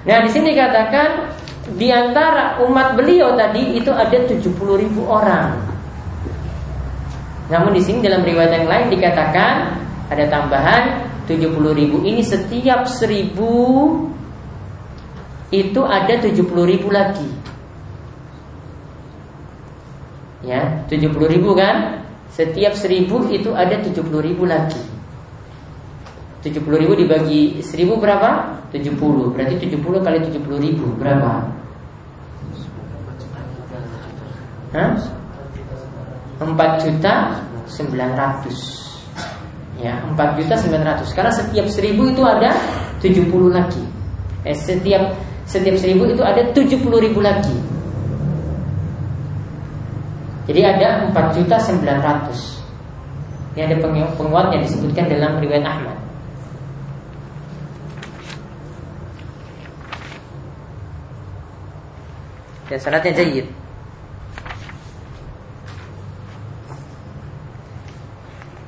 Nah 0.04 0.18
di 0.20 0.30
sini 0.32 0.52
katakan 0.52 1.32
di 1.80 1.88
antara 1.88 2.60
umat 2.68 3.00
beliau 3.00 3.40
tadi 3.40 3.80
itu 3.80 3.88
ada 3.88 4.20
70 4.28 4.52
ribu 4.76 5.08
orang. 5.08 5.56
Namun 7.48 7.72
di 7.72 7.82
sini 7.84 8.04
dalam 8.04 8.24
riwayat 8.24 8.52
yang 8.64 8.68
lain 8.68 8.88
dikatakan 8.92 9.80
ada 10.12 10.26
tambahan 10.28 10.84
70 11.24 11.56
ribu 11.72 12.04
ini 12.04 12.20
setiap 12.20 12.84
seribu 12.84 13.96
itu 15.56 15.82
ada 15.88 16.20
70 16.20 16.44
ribu 16.68 16.92
lagi. 16.92 17.30
Ya, 20.44 20.84
70 20.92 21.16
ribu 21.32 21.56
kan? 21.56 22.04
Setiap 22.28 22.76
seribu 22.76 23.32
itu 23.32 23.56
ada 23.56 23.80
70 23.80 24.04
ribu 24.20 24.44
lagi. 24.44 24.93
70 26.44 26.60
ribu 26.76 26.92
dibagi 27.00 27.64
1000 27.64 28.04
berapa? 28.04 28.60
70 28.76 29.00
Berarti 29.32 29.56
70 29.64 29.80
kali 30.04 30.20
70 30.28 30.60
ribu. 30.60 30.92
Berapa? 31.00 31.48
Hah? 34.76 34.92
4 36.44 36.84
juta 36.84 37.40
900 37.72 39.80
Ya 39.80 40.04
4 40.04 40.36
juta 40.36 40.60
900 40.60 41.16
Karena 41.16 41.32
setiap 41.32 41.64
1000 41.72 42.12
itu 42.12 42.22
ada 42.28 42.52
70 43.00 43.48
lagi. 43.48 43.88
Eh, 44.44 44.52
Setiap 44.52 45.16
setiap 45.48 45.80
1000 45.80 46.12
itu 46.12 46.24
ada 46.24 46.44
70 46.52 47.04
ribu 47.04 47.20
lagi. 47.24 47.56
Jadi 50.44 50.60
ada 50.60 51.08
4 51.08 51.40
juta 51.40 51.56
900 51.56 53.56
Ini 53.56 53.64
ada 53.64 53.80
penguatnya 54.20 54.60
disebutkan 54.60 55.08
dalam 55.08 55.40
riwayat 55.40 55.64
Ahmad 55.64 56.03
dan 62.72 62.80
sanatnya 62.80 63.12
jayid. 63.12 63.48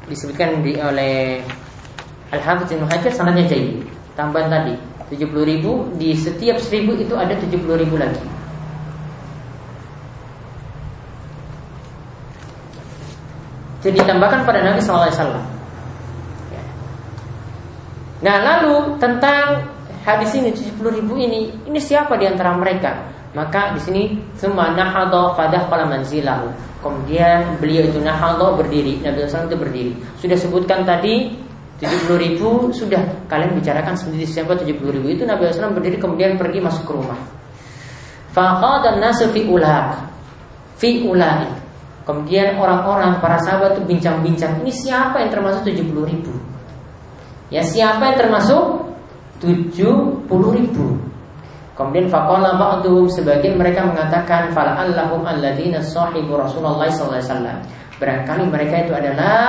Disebutkan 0.06 0.62
di, 0.62 0.78
oleh 0.78 1.42
Al-Hafidz 2.30 2.76
Ibnu 2.76 2.86
Hajar 2.92 3.12
sanatnya 3.12 3.48
jayid. 3.48 3.88
Tambahan 4.14 4.52
tadi 4.52 4.74
70 5.16 5.52
ribu 5.52 5.72
di 5.96 6.14
setiap 6.18 6.58
seribu 6.58 6.98
itu 6.98 7.14
ada 7.16 7.34
70 7.38 7.82
ribu 7.82 7.96
lagi. 7.96 8.22
Jadi 13.86 14.02
ditambahkan 14.02 14.50
pada 14.50 14.66
Nabi 14.66 14.82
SAW. 14.82 15.06
Ya. 16.50 16.64
Nah 18.26 18.36
lalu 18.42 18.98
tentang 18.98 19.70
hadis 20.02 20.34
ini 20.34 20.50
70 20.50 20.98
ribu 21.02 21.14
ini, 21.22 21.54
ini 21.70 21.78
siapa 21.78 22.18
di 22.18 22.26
antara 22.26 22.58
mereka? 22.58 23.15
Maka 23.36 23.76
di 23.76 23.82
sini 23.84 24.04
fadah 24.40 25.68
pada 25.68 25.84
manzilahu. 25.84 26.48
Kemudian 26.80 27.60
beliau 27.60 27.84
itu 27.84 28.00
nahadha 28.00 28.56
berdiri, 28.56 29.04
Nabi 29.04 29.28
SAW 29.28 29.52
itu 29.52 29.58
berdiri. 29.60 29.94
Sudah 30.22 30.38
sebutkan 30.40 30.88
tadi 30.88 31.36
70 31.84 32.16
ribu 32.16 32.72
sudah 32.72 33.04
kalian 33.28 33.52
bicarakan 33.60 34.00
sendiri 34.00 34.24
siapa 34.24 34.56
70 34.56 34.80
ribu 34.96 35.12
itu 35.12 35.28
Nabi 35.28 35.52
SAW 35.52 35.76
berdiri 35.76 36.00
kemudian 36.00 36.40
pergi 36.40 36.64
masuk 36.64 36.88
ke 36.88 36.94
rumah. 36.96 37.20
dan 38.32 38.96
nasu 39.04 39.28
fi 39.36 39.44
ulak 39.44 40.00
fi 40.80 41.04
ulai. 41.04 41.52
Kemudian 42.06 42.62
orang-orang 42.62 43.18
para 43.18 43.42
sahabat 43.42 43.76
itu 43.76 43.84
bincang-bincang 43.90 44.62
ini 44.62 44.70
siapa 44.70 45.26
yang 45.26 45.34
termasuk 45.34 45.66
70 45.66 46.06
ribu? 46.06 46.32
Ya 47.50 47.66
siapa 47.66 48.14
yang 48.14 48.18
termasuk 48.22 48.62
70 49.42 50.30
ribu? 50.30 50.86
Kemudian 51.76 52.08
faqala 52.08 52.56
ba'duhum 52.56 53.12
sebagian 53.12 53.60
mereka 53.60 53.84
mengatakan 53.84 54.48
fala 54.56 54.80
allahum 54.80 55.28
alladzina 55.28 55.84
sahibu 55.84 56.40
Rasulullah 56.40 56.88
sallallahu 56.88 57.20
alaihi 57.20 57.28
wasallam. 57.28 57.58
Barangkali 57.96 58.44
mereka 58.52 58.76
itu 58.88 58.94
adalah 58.96 59.40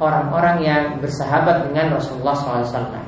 orang-orang 0.00 0.56
yang 0.64 0.82
bersahabat 1.04 1.68
dengan 1.68 2.00
Rasulullah 2.00 2.32
SAW. 2.32 3.04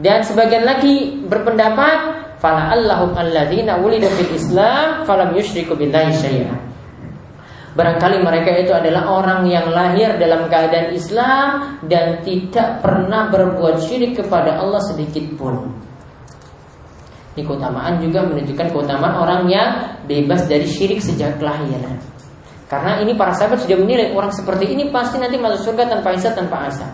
Dan 0.00 0.24
sebagian 0.24 0.64
lagi 0.64 1.20
berpendapat 1.28 1.96
fala 2.40 2.72
allahum 2.72 3.12
alladzina 3.12 3.76
wulidu 3.76 4.08
fil 4.16 4.32
Islam 4.32 5.04
falam 5.04 5.36
yusyriku 5.36 5.76
billahi 5.76 6.12
syai'an. 6.16 6.56
Barangkali 7.76 8.24
mereka 8.24 8.50
itu 8.56 8.72
adalah 8.72 9.06
orang 9.12 9.46
yang 9.46 9.68
lahir 9.70 10.16
dalam 10.16 10.48
keadaan 10.48 10.90
Islam 10.96 11.78
dan 11.86 12.24
tidak 12.24 12.80
pernah 12.80 13.28
berbuat 13.28 13.78
syirik 13.78 14.24
kepada 14.24 14.56
Allah 14.58 14.80
sedikit 14.88 15.36
pun. 15.36 15.68
Ini 17.38 17.46
keutamaan 17.46 18.02
juga 18.02 18.26
menunjukkan 18.26 18.68
keutamaan 18.74 19.14
orang 19.22 19.42
yang 19.46 19.68
bebas 20.10 20.50
dari 20.50 20.66
syirik 20.66 20.98
sejak 20.98 21.38
kelahiran. 21.38 21.96
Karena 22.66 23.02
ini 23.02 23.14
para 23.14 23.34
sahabat 23.34 23.62
sudah 23.62 23.78
menilai 23.78 24.14
orang 24.14 24.30
seperti 24.30 24.70
ini 24.70 24.90
pasti 24.94 25.18
nanti 25.18 25.38
masuk 25.38 25.70
surga 25.70 25.90
tanpa 25.90 26.14
hisab 26.14 26.34
tanpa 26.38 26.70
azab. 26.70 26.90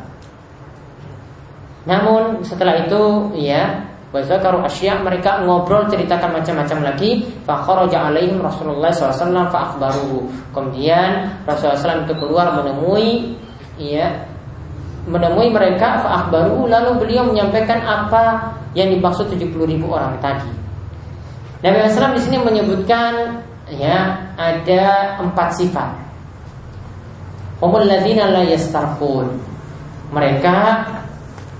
Namun 1.88 2.44
setelah 2.44 2.85
itu 2.85 3.33
ya 3.38 3.87
Wazakaru 4.14 4.62
asya 4.62 5.03
mereka 5.03 5.42
ngobrol 5.42 5.90
ceritakan 5.90 6.40
macam-macam 6.40 6.94
lagi. 6.94 7.27
Fakharaja 7.42 8.09
alaihim 8.09 8.38
Rasulullah 8.38 8.88
SAW 8.88 9.51
fa'akhbaruhu. 9.51 10.31
Kemudian 10.55 11.42
Rasulullah 11.44 11.77
SAW 11.77 12.07
itu 12.07 12.14
keluar 12.16 12.55
menemui 12.55 13.37
ya 13.77 14.09
menemui 15.07 15.55
mereka 15.55 16.03
fa'akhbaruhu 16.03 16.66
lalu 16.66 16.90
beliau 17.01 17.31
menyampaikan 17.31 17.79
apa 17.83 18.55
yang 18.75 18.90
dimaksud 18.90 19.31
70 19.31 19.55
ribu 19.55 19.87
orang 19.90 20.19
tadi. 20.19 20.51
Nabi 21.62 21.88
SAW 21.88 22.19
di 22.19 22.23
sini 22.23 22.37
menyebutkan 22.42 23.42
ya 23.71 24.19
ada 24.37 25.16
empat 25.23 25.57
sifat. 25.57 25.90
Humul 27.62 27.88
ladzina 27.88 28.29
la. 28.29 28.45
Mereka 30.07 30.57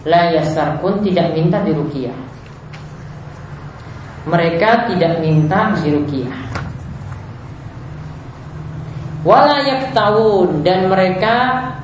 la 0.07 0.23
yastarqun 0.37 1.03
tidak 1.03 1.35
minta 1.35 1.59
diruqyah 1.65 2.27
mereka 4.27 4.91
tidak 4.91 5.23
minta 5.23 5.71
dirukiah. 5.81 6.35
Wala 9.23 9.63
tahun 9.95 10.67
dan 10.67 10.91
mereka 10.91 11.35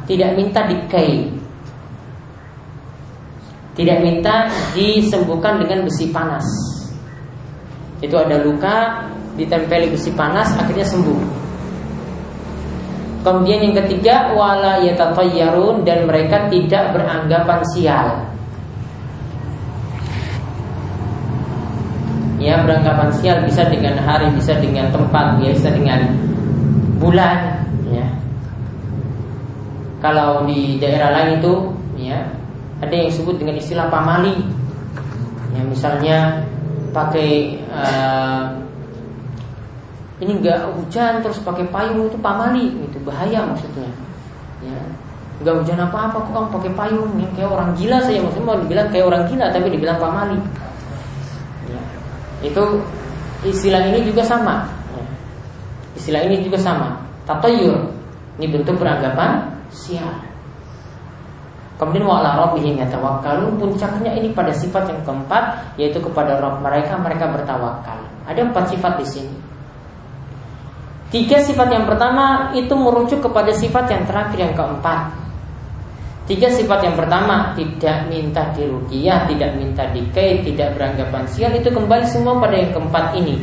tidak 0.06 0.34
minta 0.34 0.66
dikai. 0.66 1.41
Tidak 3.72 3.98
minta 4.04 4.52
disembuhkan 4.76 5.60
dengan 5.60 5.88
besi 5.88 6.12
panas. 6.12 6.44
Itu 8.04 8.18
ada 8.20 8.42
luka 8.44 9.08
ditempeli 9.38 9.94
besi 9.94 10.12
panas 10.12 10.52
akhirnya 10.60 10.84
sembuh. 10.84 11.20
Kemudian 13.22 13.70
yang 13.70 13.74
ketiga 13.86 14.34
wala 14.34 14.82
yatatayyarun 14.82 15.86
dan 15.86 16.10
mereka 16.10 16.50
tidak 16.50 16.92
beranggapan 16.92 17.60
sial. 17.70 18.32
ya 22.42 22.58
beranggapan 22.66 23.10
sial 23.14 23.38
bisa 23.46 23.62
dengan 23.70 23.94
hari 24.02 24.26
bisa 24.34 24.58
dengan 24.58 24.90
tempat 24.90 25.38
ya, 25.38 25.54
bisa 25.54 25.70
dengan 25.70 26.00
bulan 26.98 27.62
ya 27.94 28.06
kalau 30.02 30.42
di 30.42 30.82
daerah 30.82 31.14
lain 31.14 31.38
itu 31.38 31.52
ya 32.02 32.18
ada 32.82 32.92
yang 32.92 33.08
disebut 33.08 33.38
dengan 33.38 33.56
istilah 33.56 33.86
pamali 33.88 34.42
ya 35.54 35.62
misalnya 35.64 36.18
pakai 36.90 37.62
uh, 37.70 38.52
ini 40.18 40.38
enggak 40.42 40.66
hujan 40.76 41.22
terus 41.22 41.38
pakai 41.42 41.66
payung 41.70 42.10
itu 42.10 42.18
pamali 42.18 42.74
itu 42.82 42.98
bahaya 43.06 43.46
maksudnya 43.46 43.88
ya 44.60 44.78
enggak 45.40 45.54
hujan 45.62 45.78
apa-apa 45.78 46.26
kok 46.26 46.32
kamu 46.34 46.48
pakai 46.58 46.72
payung 46.74 47.10
ya, 47.18 47.28
kayak 47.38 47.50
orang 47.50 47.70
gila 47.78 47.98
saya 48.02 48.18
maksudnya 48.20 48.46
mau 48.50 48.58
dibilang 48.58 48.88
kayak 48.90 49.06
orang 49.06 49.22
gila 49.30 49.46
tapi 49.54 49.66
dibilang 49.70 49.98
pamali 50.02 50.38
itu 52.42 52.64
istilah 53.46 53.82
ini 53.90 54.02
juga 54.02 54.22
sama. 54.26 54.66
Istilah 55.94 56.26
ini 56.26 56.42
juga 56.42 56.58
sama. 56.58 56.98
Tatayur 57.22 57.86
ini 58.42 58.46
bentuk 58.50 58.74
beranggapan 58.82 59.46
sial. 59.70 60.31
Kemudian 61.82 62.06
wa'ala 62.06 62.38
rabbihim 62.46 62.78
yatawakkalun 62.78 63.58
Puncaknya 63.58 64.14
ini 64.14 64.30
pada 64.30 64.54
sifat 64.54 64.86
yang 64.86 65.02
keempat 65.02 65.74
Yaitu 65.74 65.98
kepada 65.98 66.38
Rabb 66.38 66.62
mereka 66.62 66.94
Mereka 66.94 67.26
bertawakal. 67.34 67.98
Ada 68.22 68.46
empat 68.46 68.70
sifat 68.70 69.02
di 69.02 69.06
sini. 69.10 69.36
Tiga 71.10 71.42
sifat 71.42 71.74
yang 71.74 71.90
pertama 71.90 72.54
Itu 72.54 72.78
merujuk 72.78 73.26
kepada 73.26 73.50
sifat 73.50 73.90
yang 73.90 74.06
terakhir 74.06 74.38
yang 74.38 74.54
keempat. 74.54 75.10
Tiga 76.30 76.54
sifat 76.54 76.86
yang 76.86 76.94
pertama 76.94 77.50
Tidak 77.58 78.06
minta 78.06 78.54
dirugiah 78.54 79.26
Tidak 79.26 79.50
minta 79.58 79.82
dikait 79.90 80.46
Tidak 80.46 80.78
beranggapan 80.78 81.26
sial 81.26 81.50
Itu 81.58 81.74
kembali 81.74 82.06
semua 82.06 82.38
pada 82.38 82.62
yang 82.62 82.70
keempat 82.70 83.18
ini. 83.18 83.42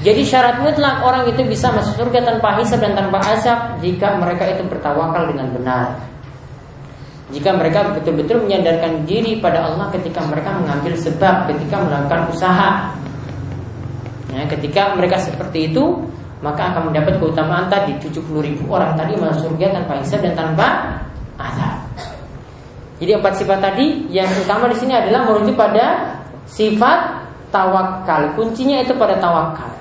Jadi 0.00 0.22
syarat 0.24 0.64
mutlak 0.64 1.04
orang 1.04 1.28
itu 1.28 1.44
bisa 1.44 1.68
masuk 1.76 1.98
surga 1.98 2.24
tanpa 2.24 2.56
hisab 2.56 2.80
dan 2.80 2.96
tanpa 2.96 3.20
azab 3.20 3.76
Jika 3.84 4.16
mereka 4.16 4.48
itu 4.48 4.64
bertawakal 4.70 5.28
dengan 5.28 5.52
benar 5.52 6.10
jika 7.30 7.54
mereka 7.54 7.94
betul-betul 7.94 8.42
menyadarkan 8.42 9.06
diri 9.06 9.38
pada 9.38 9.70
Allah 9.70 9.86
ketika 9.94 10.18
mereka 10.26 10.50
mengambil 10.58 10.98
sebab, 10.98 11.46
ketika 11.46 11.76
melakukan 11.78 12.26
usaha, 12.26 12.90
ya, 14.34 14.42
ketika 14.50 14.98
mereka 14.98 15.16
seperti 15.22 15.70
itu, 15.70 16.10
maka 16.42 16.74
akan 16.74 16.90
mendapat 16.90 17.22
keutamaan 17.22 17.70
tadi 17.70 17.94
70 18.02 18.26
ribu 18.42 18.64
orang 18.72 18.96
tadi 18.96 19.14
masuk 19.14 19.54
surga 19.54 19.76
tanpa 19.78 19.92
hisab 20.02 20.20
dan 20.24 20.34
tanpa 20.34 20.66
azab. 21.38 21.76
Jadi 23.00 23.16
empat 23.16 23.34
sifat 23.38 23.58
tadi 23.64 23.86
yang 24.12 24.28
utama 24.44 24.68
di 24.68 24.76
sini 24.76 24.92
adalah 24.92 25.24
merujuk 25.24 25.56
pada 25.56 26.16
sifat 26.44 27.24
tawakal. 27.48 28.36
Kuncinya 28.36 28.82
itu 28.84 28.92
pada 28.96 29.16
tawakal. 29.16 29.72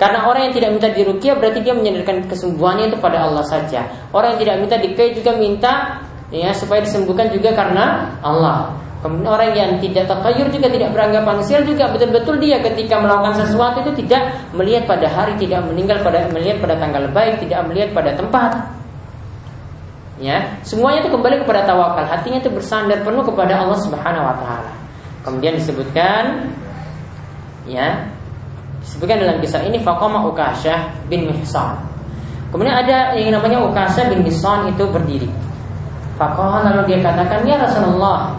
Karena 0.00 0.24
orang 0.24 0.48
yang 0.48 0.54
tidak 0.56 0.70
minta 0.80 0.88
dirukia 0.96 1.32
berarti 1.36 1.60
dia 1.60 1.76
menyandarkan 1.76 2.24
kesembuhannya 2.24 2.88
itu 2.88 2.96
pada 3.00 3.28
Allah 3.28 3.44
saja. 3.44 3.84
Orang 4.16 4.36
yang 4.36 4.40
tidak 4.40 4.56
minta 4.64 4.76
dikai 4.80 5.12
juga 5.12 5.36
minta 5.36 6.00
ya 6.30 6.54
supaya 6.54 6.80
disembuhkan 6.82 7.28
juga 7.34 7.50
karena 7.52 8.14
Allah. 8.22 8.74
Kemudian 9.00 9.32
orang 9.32 9.56
yang 9.56 9.70
tidak 9.80 10.12
takayur 10.12 10.52
juga 10.52 10.68
tidak 10.68 10.92
beranggapan 10.92 11.40
sial 11.40 11.64
juga 11.64 11.88
betul-betul 11.88 12.36
dia 12.36 12.60
ketika 12.60 13.00
melakukan 13.00 13.32
sesuatu 13.32 13.80
itu 13.88 14.04
tidak 14.04 14.28
melihat 14.52 14.84
pada 14.84 15.08
hari, 15.08 15.40
tidak 15.40 15.64
meninggal 15.64 16.04
pada 16.04 16.28
melihat 16.28 16.60
pada 16.60 16.76
tanggal 16.76 17.08
baik, 17.08 17.40
tidak 17.40 17.64
melihat 17.64 17.96
pada 17.96 18.12
tempat. 18.12 18.52
Ya 20.20 20.60
semuanya 20.60 21.08
itu 21.08 21.16
kembali 21.16 21.48
kepada 21.48 21.64
tawakal. 21.64 22.04
Hatinya 22.04 22.44
itu 22.44 22.52
bersandar 22.52 23.00
penuh 23.00 23.24
kepada 23.24 23.64
Allah 23.64 23.78
Subhanahu 23.80 24.20
Wa 24.20 24.36
Taala. 24.36 24.72
Kemudian 25.24 25.56
disebutkan 25.56 26.52
ya 27.64 28.04
disebutkan 28.84 29.16
dalam 29.16 29.40
kisah 29.40 29.64
ini 29.64 29.80
Fakoma 29.80 30.28
Ukasyah 30.28 31.08
bin 31.08 31.24
Mihsan. 31.24 31.80
Kemudian 32.52 32.84
ada 32.84 33.16
yang 33.16 33.32
namanya 33.32 33.64
Ukasyah 33.64 34.12
bin 34.12 34.28
Mihsan 34.28 34.76
itu 34.76 34.84
berdiri 34.92 35.49
Fakoh 36.20 36.60
lalu 36.60 36.84
dia 36.92 37.00
katakan 37.00 37.48
ya 37.48 37.56
Rasulullah 37.56 38.36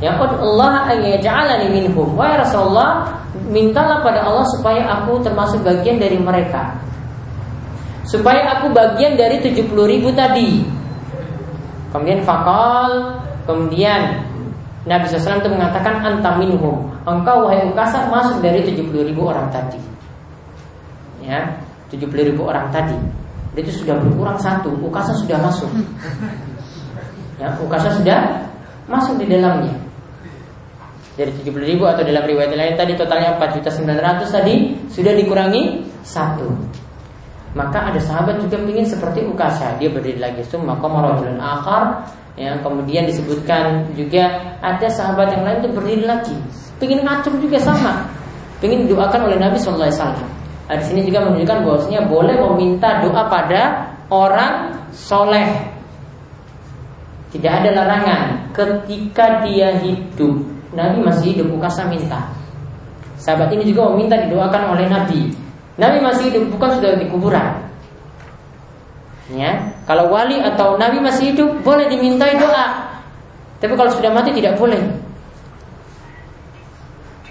Ya 0.00 0.16
Allah 0.16 0.88
ayyaj'alani 0.88 1.68
minhum 1.68 2.16
Wahai 2.16 2.40
Rasulullah 2.40 3.04
Mintalah 3.52 4.00
pada 4.00 4.24
Allah 4.24 4.48
supaya 4.56 4.80
aku 4.96 5.20
termasuk 5.20 5.60
bagian 5.60 6.00
dari 6.00 6.16
mereka 6.16 6.72
Supaya 8.08 8.56
aku 8.56 8.72
bagian 8.72 9.20
dari 9.20 9.44
70 9.44 9.68
ribu 9.76 10.08
tadi 10.16 10.64
Kemudian 11.88 12.20
fakal, 12.20 13.16
kemudian 13.48 14.20
Nabi 14.84 15.04
SAW 15.08 15.40
itu 15.40 15.50
mengatakan 15.52 16.04
antaminhum. 16.04 16.84
Engkau 17.08 17.48
wahai 17.48 17.64
ukasa 17.68 18.08
masuk 18.12 18.44
dari 18.44 18.64
70 18.64 19.08
ribu 19.08 19.28
orang 19.28 19.48
tadi. 19.48 19.80
Ya, 21.24 21.48
70 21.88 22.08
ribu 22.32 22.44
orang 22.44 22.68
tadi. 22.68 22.96
Itu 23.56 23.84
sudah 23.84 23.96
berkurang 24.00 24.36
satu. 24.36 24.72
Ukasa 24.84 25.16
sudah 25.16 25.40
masuk. 25.40 25.68
Ya, 27.38 27.54
ukasa 27.62 27.94
sudah 27.94 28.50
masuk 28.90 29.22
di 29.22 29.30
dalamnya. 29.30 29.74
Dari 31.14 31.34
70 31.34 31.66
ribu 31.66 31.86
atau 31.86 32.02
dalam 32.06 32.22
riwayat 32.26 32.54
lain 32.54 32.74
tadi 32.78 32.94
totalnya 32.94 33.34
4 33.38 33.58
juta 33.58 33.70
900 33.74 34.26
tadi 34.30 34.54
sudah 34.90 35.12
dikurangi 35.14 35.82
satu. 36.02 36.46
Maka 37.58 37.90
ada 37.90 37.98
sahabat 37.98 38.38
juga 38.44 38.60
ingin 38.60 38.84
seperti 38.84 39.24
Ukasha 39.24 39.80
Dia 39.80 39.88
berdiri 39.88 40.20
lagi 40.20 40.44
Summa 40.46 40.78
qamarajulun 40.78 41.40
akhar. 41.40 42.06
Yang 42.38 42.62
kemudian 42.62 43.02
disebutkan 43.02 43.90
juga 43.98 44.54
ada 44.62 44.86
sahabat 44.86 45.34
yang 45.34 45.42
lain 45.42 45.58
itu 45.58 45.70
berdiri 45.74 46.04
lagi. 46.06 46.36
Pengen 46.78 47.02
ngacung 47.02 47.42
juga 47.42 47.58
sama. 47.58 48.06
Pengen 48.62 48.86
doakan 48.86 49.26
oleh 49.26 49.38
Nabi 49.38 49.58
SAW 49.58 49.90
nah, 49.90 50.74
Di 50.78 50.84
sini 50.86 51.02
juga 51.06 51.26
menunjukkan 51.26 51.58
bahwasanya 51.66 52.06
boleh 52.06 52.34
meminta 52.38 53.02
doa 53.02 53.26
pada 53.26 53.90
orang 54.10 54.74
soleh 54.94 55.77
Tidak 57.28 57.52
ada 57.52 57.70
larangan 57.76 58.52
Ketika 58.56 59.44
dia 59.44 59.76
hidup 59.84 60.40
Nabi 60.72 61.04
masih 61.04 61.36
hidup 61.36 61.52
Ukasa 61.52 61.84
minta 61.88 62.32
Sahabat 63.20 63.52
ini 63.52 63.68
juga 63.68 63.92
meminta 63.92 64.16
didoakan 64.16 64.78
oleh 64.78 64.86
Nabi 64.88 65.48
Nabi 65.78 66.02
masih 66.02 66.34
hidup 66.34 66.44
bukan 66.50 66.74
sudah 66.74 66.98
di 66.98 67.06
kuburan. 67.06 67.70
Ya, 69.30 69.70
kalau 69.86 70.10
wali 70.10 70.42
atau 70.42 70.74
nabi 70.74 70.98
masih 70.98 71.32
hidup 71.32 71.62
boleh 71.62 71.86
dimintai 71.86 72.34
doa. 72.34 72.98
Tapi 73.62 73.72
kalau 73.78 73.90
sudah 73.94 74.10
mati 74.10 74.34
tidak 74.34 74.58
boleh. 74.58 74.80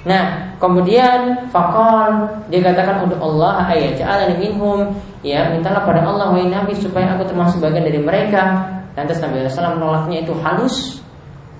Nah, 0.07 0.55
kemudian 0.63 1.51
fakal 1.51 2.31
dia 2.47 2.63
katakan 2.63 3.03
untuk 3.03 3.19
Allah 3.19 3.67
ayat 3.67 3.99
ja'alani 3.99 4.39
minhum 4.39 4.95
ya 5.19 5.51
mintalah 5.51 5.83
pada 5.83 6.07
Allah 6.07 6.31
wahai 6.31 6.47
Nabi 6.47 6.71
supaya 6.79 7.19
aku 7.19 7.27
termasuk 7.27 7.59
bagian 7.59 7.83
dari 7.83 7.99
mereka. 7.99 8.63
Lantas 8.97 9.21
Nabi 9.21 9.45
SAW 9.45 9.77
menolaknya 9.77 10.25
itu 10.25 10.33
halus, 10.41 11.05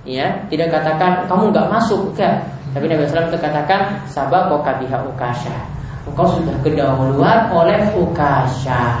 ya 0.02 0.26
tidak 0.50 0.74
katakan 0.74 1.24
kamu 1.30 1.54
nggak 1.54 1.70
masuk, 1.70 2.10
enggak. 2.10 2.42
Tapi 2.74 2.84
Nabi 2.90 3.06
SAW 3.06 3.30
itu 3.30 3.38
katakan 3.38 3.80
sabab 4.10 4.50
biha 4.50 4.98
ukasha 5.06 5.78
engkau 6.08 6.26
sudah 6.40 6.56
kedahuluan 6.64 7.52
oleh 7.52 7.78
Ukasha. 7.92 8.96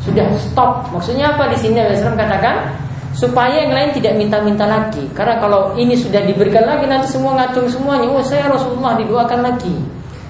Sudah 0.00 0.26
stop. 0.36 0.88
Maksudnya 0.92 1.32
apa 1.32 1.48
di 1.52 1.56
sini 1.60 1.80
Nabi 1.80 1.96
SAW 1.96 2.16
katakan 2.16 2.74
supaya 3.14 3.64
yang 3.64 3.72
lain 3.72 3.90
tidak 3.96 4.18
minta-minta 4.18 4.64
lagi. 4.68 5.04
Karena 5.14 5.40
kalau 5.40 5.72
ini 5.78 5.96
sudah 5.96 6.20
diberikan 6.24 6.64
lagi 6.64 6.84
nanti 6.88 7.08
semua 7.08 7.36
ngacung 7.38 7.68
semuanya. 7.68 8.08
Oh 8.10 8.24
saya 8.24 8.50
Rasulullah 8.52 8.96
didoakan 9.00 9.40
lagi. 9.44 9.76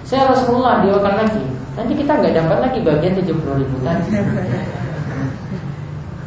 Saya 0.05 0.31
Rasulullah 0.31 0.85
didoakan 0.85 1.15
lagi. 1.27 1.45
Nanti 1.75 1.93
kita 1.99 2.13
nggak 2.15 2.35
dapat 2.39 2.59
lagi 2.71 2.79
bagian 2.85 3.15
70 3.19 3.61
ribu 3.65 3.77
tadi. 3.83 4.11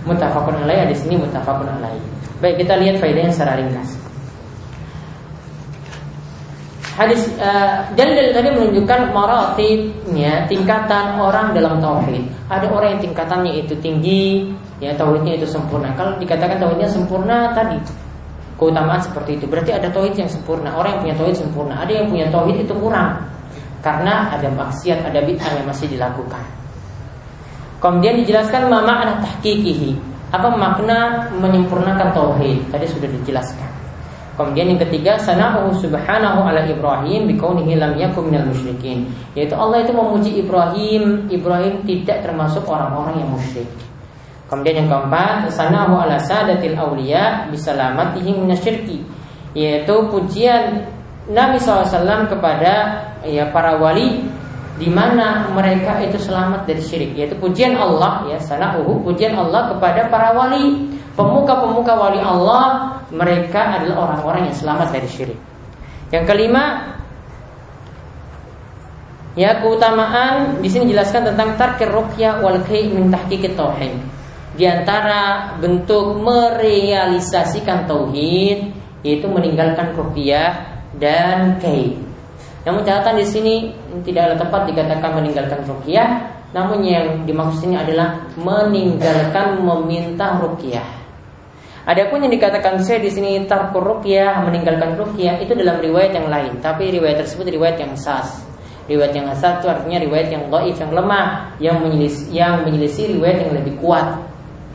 Mutafakun 0.07 0.55
alaih 0.63 0.87
di 0.87 0.95
sini 0.95 1.19
mutafakun 1.19 1.67
alaih. 1.67 1.99
Baik 2.39 2.63
kita 2.63 2.79
lihat 2.79 3.03
faedahnya 3.03 3.31
secara 3.35 3.59
ringkas. 3.59 3.99
Hadis 6.97 7.29
uh, 7.37 7.85
dalil 7.93 8.33
tadi 8.33 8.49
menunjukkan 8.49 9.13
maratibnya 9.13 10.49
tingkatan 10.49 11.21
orang 11.21 11.53
dalam 11.53 11.77
tauhid. 11.77 12.25
Ada 12.49 12.65
orang 12.73 12.97
yang 12.97 13.01
tingkatannya 13.11 13.53
itu 13.61 13.77
tinggi, 13.83 14.49
ya 14.81 14.97
tauhidnya 14.97 15.37
itu 15.37 15.45
sempurna. 15.45 15.93
Kalau 15.93 16.17
dikatakan 16.17 16.57
tauhidnya 16.57 16.89
sempurna 16.89 17.53
tadi 17.53 17.77
keutamaan 18.57 18.97
seperti 18.97 19.37
itu. 19.37 19.45
Berarti 19.45 19.77
ada 19.77 19.93
tauhid 19.93 20.17
yang 20.17 20.31
sempurna. 20.31 20.73
Orang 20.73 20.97
yang 20.97 21.01
punya 21.05 21.15
tauhid 21.21 21.37
sempurna. 21.37 21.73
Ada 21.85 21.91
yang 22.01 22.07
punya 22.09 22.25
tauhid 22.33 22.57
itu 22.65 22.73
kurang. 22.81 23.11
Karena 23.85 24.33
ada 24.33 24.49
maksiat, 24.49 25.05
ada 25.05 25.19
bid'ah 25.21 25.53
yang 25.53 25.69
masih 25.69 25.85
dilakukan. 25.85 26.43
Kemudian 27.77 28.17
dijelaskan 28.25 28.73
mama 28.73 29.05
ada 29.05 29.13
tahqiqihi. 29.21 29.93
Apa 30.33 30.49
makna 30.57 31.29
menyempurnakan 31.37 32.11
tauhid? 32.11 32.67
Tadi 32.73 32.85
sudah 32.89 33.07
dijelaskan. 33.21 33.69
Kemudian 34.37 34.69
yang 34.69 34.81
ketiga 34.85 35.17
sana'uhu 35.17 35.73
subhanahu 35.81 36.45
ala 36.45 36.61
Ibrahim 36.61 37.25
bikaunihi 37.25 37.73
lam 37.73 37.97
minal 37.97 38.45
musyrikin. 38.45 39.09
Yaitu 39.33 39.57
Allah 39.57 39.81
itu 39.81 39.93
memuji 39.97 40.45
Ibrahim, 40.45 41.25
Ibrahim 41.25 41.81
tidak 41.89 42.21
termasuk 42.21 42.61
orang-orang 42.69 43.17
yang 43.17 43.33
musyrik. 43.33 43.69
Kemudian 44.45 44.85
yang 44.85 44.89
keempat, 44.93 45.49
sana'uhu 45.49 45.97
ala 45.97 46.21
sadatil 46.21 46.77
awliya 46.77 47.49
bisalamatihim 47.49 48.45
minasyirki. 48.45 49.01
Yaitu 49.57 49.95
pujian 50.13 50.85
Nabi 51.27 51.57
SAW 51.57 52.29
kepada 52.29 53.03
ya 53.25 53.49
para 53.49 53.75
wali 53.81 54.21
di 54.77 54.87
mana 54.93 55.49
mereka 55.57 55.97
itu 56.05 56.21
selamat 56.21 56.69
dari 56.69 56.81
syirik 56.85 57.17
yaitu 57.17 57.33
pujian 57.41 57.73
Allah 57.73 58.29
ya 58.29 58.37
sana'uhu 58.37 59.01
pujian 59.01 59.33
Allah 59.33 59.73
kepada 59.73 60.05
para 60.07 60.37
wali 60.37 60.93
pemuka-pemuka 61.17 61.97
wali 61.97 62.21
Allah 62.21 62.97
mereka 63.11 63.79
adalah 63.79 64.11
orang-orang 64.11 64.51
yang 64.51 64.57
selamat 64.57 64.87
dari 64.91 65.07
syirik. 65.07 65.39
Yang 66.11 66.25
kelima, 66.27 66.95
ya 69.35 69.59
keutamaan 69.59 70.59
di 70.59 70.69
sini 70.71 70.91
jelaskan 70.91 71.33
tentang 71.33 71.55
tarkir 71.55 71.91
ruqyah 71.91 72.39
wal 72.43 72.59
kai 72.63 72.87
min 72.91 73.11
tahqiqit 73.11 73.55
tauhid. 73.55 73.95
Di 74.57 74.65
antara 74.65 75.53
bentuk 75.59 76.17
merealisasikan 76.21 77.85
tauhid 77.85 78.73
yaitu 79.05 79.27
meninggalkan 79.29 79.95
ruqyah 79.95 80.51
dan 80.97 81.61
kai. 81.61 82.06
Namun 82.67 82.83
catatan 82.83 83.15
di 83.15 83.23
sini 83.23 83.71
tidak 84.03 84.27
ada 84.27 84.35
tempat 84.43 84.67
dikatakan 84.67 85.15
meninggalkan 85.15 85.63
ruqyah, 85.63 86.09
namun 86.51 86.83
yang 86.83 87.23
dimaksud 87.23 87.71
ini 87.71 87.79
adalah 87.79 88.27
meninggalkan 88.35 89.63
meminta 89.63 90.35
ruqyah. 90.35 90.83
Adapun 91.87 92.27
yang 92.27 92.35
dikatakan 92.35 92.83
saya 92.83 92.99
di 92.99 93.07
sini 93.07 93.47
tarkur 93.47 93.79
ruqyah 93.79 94.43
meninggalkan 94.43 94.99
ruqyah 94.99 95.39
itu 95.39 95.55
dalam 95.55 95.79
riwayat 95.79 96.11
yang 96.11 96.27
lain, 96.27 96.59
tapi 96.59 96.91
riwayat 96.91 97.23
tersebut 97.23 97.47
riwayat 97.47 97.79
yang 97.79 97.95
sas. 97.95 98.43
Riwayat 98.91 99.15
yang 99.15 99.31
sas 99.31 99.63
itu 99.63 99.71
artinya 99.71 100.03
riwayat 100.03 100.27
yang 100.27 100.51
dhaif 100.51 100.75
yang 100.75 100.91
lemah, 100.91 101.27
yang 101.63 101.79
menyelis 101.79 102.27
yang 102.35 102.67
menyelisih 102.67 103.15
riwayat 103.15 103.47
yang 103.47 103.55
lebih 103.55 103.79
kuat. 103.79 104.27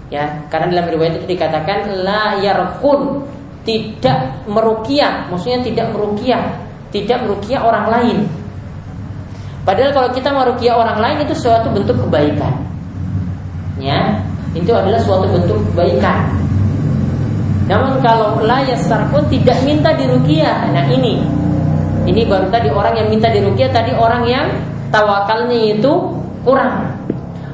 Ya, 0.08 0.48
karena 0.48 0.80
dalam 0.80 0.88
riwayat 0.88 1.20
itu 1.20 1.36
dikatakan 1.36 1.92
la 2.00 2.40
yarqun, 2.40 3.28
tidak 3.68 4.48
meruqyah, 4.48 5.28
maksudnya 5.28 5.60
tidak 5.60 5.92
meruqyah, 5.92 6.71
tidak 6.92 7.24
meruqyah 7.24 7.60
orang 7.64 7.86
lain. 7.88 8.18
Padahal 9.64 9.90
kalau 9.94 10.08
kita 10.12 10.28
meruqyah 10.30 10.74
orang 10.76 10.98
lain 11.00 11.18
itu 11.24 11.34
suatu 11.34 11.72
bentuk 11.72 11.96
kebaikan. 12.06 12.54
Ya, 13.80 14.20
itu 14.52 14.70
adalah 14.70 15.00
suatu 15.00 15.26
bentuk 15.32 15.58
kebaikan. 15.72 16.28
Namun 17.70 18.04
kalau 18.04 18.42
layasar 18.44 19.08
pun 19.08 19.24
tidak 19.32 19.64
minta 19.64 19.94
dirukiah. 19.96 20.68
Nah 20.74 20.84
ini, 20.90 21.24
ini 22.04 22.26
baru 22.26 22.50
tadi 22.50 22.68
orang 22.68 22.94
yang 22.98 23.08
minta 23.08 23.30
dirukiah 23.30 23.70
tadi 23.70 23.94
orang 23.94 24.26
yang 24.28 24.46
tawakalnya 24.92 25.78
itu 25.78 25.92
kurang. 26.44 26.90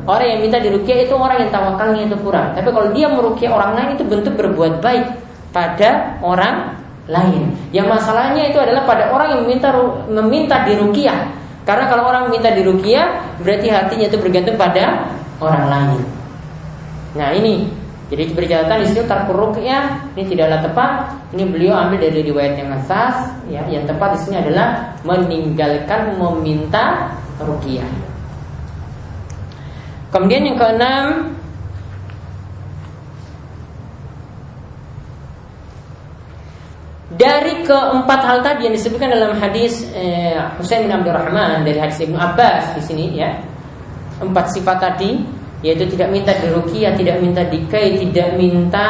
Orang 0.08 0.24
yang 0.24 0.40
minta 0.40 0.56
dirukiah 0.56 1.04
itu 1.04 1.12
orang 1.12 1.44
yang 1.44 1.50
tawakalnya 1.52 2.08
itu 2.08 2.16
kurang. 2.24 2.56
Tapi 2.56 2.68
kalau 2.72 2.88
dia 2.96 3.12
merukiah 3.12 3.52
orang 3.52 3.76
lain 3.76 3.88
itu 4.00 4.04
bentuk 4.08 4.34
berbuat 4.40 4.80
baik 4.80 5.04
pada 5.52 6.16
orang 6.24 6.77
lain. 7.08 7.50
Yang 7.72 7.88
masalahnya 7.88 8.52
itu 8.52 8.60
adalah 8.60 8.84
pada 8.84 9.10
orang 9.10 9.28
yang 9.34 9.40
meminta 9.48 9.72
meminta 10.06 10.56
dirukiah. 10.68 11.32
Karena 11.64 11.88
kalau 11.88 12.08
orang 12.08 12.28
meminta 12.28 12.52
dirukiah 12.52 13.20
berarti 13.40 13.68
hatinya 13.68 14.06
itu 14.08 14.16
bergantung 14.20 14.56
pada 14.56 15.08
orang 15.40 15.64
lain. 15.68 16.00
Nah 17.16 17.32
ini 17.32 17.68
jadi 18.08 18.32
berjalan 18.32 18.80
di 18.80 18.88
situ 18.88 19.04
ya 19.60 20.00
ini 20.16 20.22
tidaklah 20.24 20.64
tepat. 20.64 20.92
Ini 21.36 21.44
beliau 21.44 21.76
ambil 21.76 22.08
dari 22.08 22.24
riwayat 22.24 22.56
yang 22.56 22.72
asas, 22.72 23.36
ya. 23.52 23.60
Yang 23.68 23.92
tepat 23.92 24.16
di 24.16 24.18
sini 24.24 24.36
adalah 24.40 24.96
meninggalkan 25.04 26.16
meminta 26.16 27.12
rukyah. 27.36 27.84
Kemudian 30.08 30.48
yang 30.48 30.56
keenam 30.56 31.36
Dari 37.08 37.64
keempat 37.64 38.20
hal 38.20 38.44
tadi 38.44 38.68
yang 38.68 38.76
disebutkan 38.76 39.08
dalam 39.08 39.32
hadis 39.40 39.88
eh, 39.96 40.36
Husain 40.60 40.84
bin 40.84 40.92
Abdurrahman 40.92 41.64
dari 41.64 41.80
hadis 41.80 42.04
Ibnu 42.04 42.20
Abbas 42.20 42.76
di 42.76 42.82
sini 42.84 43.16
ya. 43.16 43.32
Empat 44.20 44.52
sifat 44.52 44.76
tadi 44.76 45.16
yaitu 45.64 45.88
tidak 45.88 46.12
minta 46.12 46.36
dirukia, 46.36 46.92
tidak 46.94 47.16
minta 47.24 47.42
dikai, 47.48 47.96
tidak 47.96 48.36
minta 48.36 48.88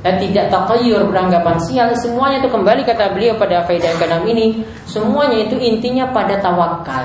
eh, 0.00 0.16
tidak 0.16 0.48
takayur 0.48 1.04
beranggapan 1.12 1.60
sial, 1.60 1.92
semuanya 1.94 2.40
itu 2.40 2.48
kembali 2.48 2.82
kata 2.88 3.12
beliau 3.12 3.36
pada 3.36 3.68
faedah 3.68 4.00
keenam 4.00 4.24
ini, 4.26 4.64
semuanya 4.88 5.44
itu 5.44 5.60
intinya 5.60 6.10
pada 6.10 6.40
tawakal. 6.40 7.04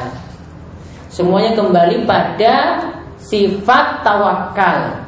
Semuanya 1.11 1.59
kembali 1.59 2.07
pada 2.07 2.87
sifat 3.19 4.01
tawakal. 4.05 5.06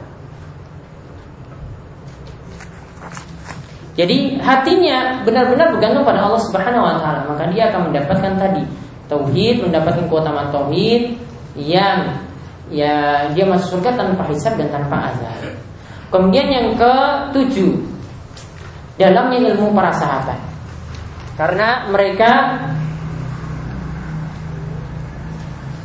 Jadi 3.99 4.39
hatinya 4.39 5.27
benar-benar 5.27 5.75
bergantung 5.75 6.07
pada 6.07 6.23
Allah 6.23 6.39
Subhanahu 6.47 6.87
wa 6.87 6.95
taala, 7.03 7.27
maka 7.27 7.51
dia 7.51 7.67
akan 7.67 7.91
mendapatkan 7.91 8.31
tadi 8.39 8.63
tauhid, 9.11 9.67
mendapatkan 9.67 10.07
keutamaan 10.07 10.47
tauhid 10.55 11.19
yang 11.59 12.07
ya 12.71 13.27
dia 13.35 13.43
masuk 13.43 13.75
surga 13.75 13.99
tanpa 13.99 14.23
hisab 14.31 14.55
dan 14.55 14.71
tanpa 14.71 15.11
azab. 15.11 15.51
Kemudian 16.15 16.47
yang 16.47 16.67
ketujuh 16.79 17.75
dalamnya 18.95 19.51
ilmu 19.51 19.75
para 19.75 19.91
sahabat. 19.91 20.39
Karena 21.35 21.91
mereka 21.91 22.31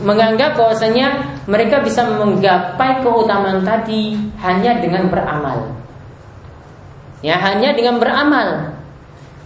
menganggap 0.07 0.55
bahwasanya 0.55 1.35
mereka 1.51 1.83
bisa 1.83 2.07
menggapai 2.15 3.03
keutamaan 3.03 3.67
tadi 3.67 4.15
hanya 4.39 4.79
dengan 4.79 5.11
beramal. 5.11 5.84
Ya, 7.25 7.41
hanya 7.41 7.73
dengan 7.73 7.97
beramal. 7.97 8.77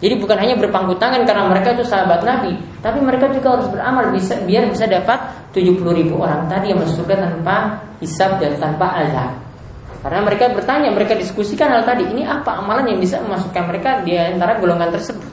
Jadi 0.02 0.14
bukan 0.18 0.34
hanya 0.34 0.58
berpangku 0.58 0.98
tangan 0.98 1.22
karena 1.22 1.46
mereka 1.46 1.78
itu 1.78 1.86
sahabat 1.86 2.26
Nabi, 2.26 2.58
tapi 2.82 2.98
mereka 3.02 3.30
juga 3.34 3.58
harus 3.58 3.66
beramal 3.70 4.14
bisa 4.14 4.34
biar 4.46 4.70
bisa 4.70 4.86
dapat 4.86 5.18
70 5.50 5.82
ribu 5.90 6.22
orang 6.22 6.46
tadi 6.46 6.70
yang 6.70 6.78
masuk 6.78 7.02
surga 7.02 7.18
tanpa 7.18 7.82
hisab 7.98 8.38
dan 8.38 8.54
tanpa 8.58 8.94
azab. 8.98 9.30
Karena 9.98 10.22
mereka 10.22 10.54
bertanya, 10.54 10.94
mereka 10.94 11.18
diskusikan 11.18 11.74
hal 11.74 11.82
tadi, 11.82 12.06
ini 12.06 12.22
apa 12.22 12.62
amalan 12.62 12.94
yang 12.94 13.02
bisa 13.02 13.18
memasukkan 13.18 13.62
mereka 13.66 13.90
di 14.06 14.14
antara 14.14 14.58
golongan 14.62 14.94
tersebut. 14.94 15.26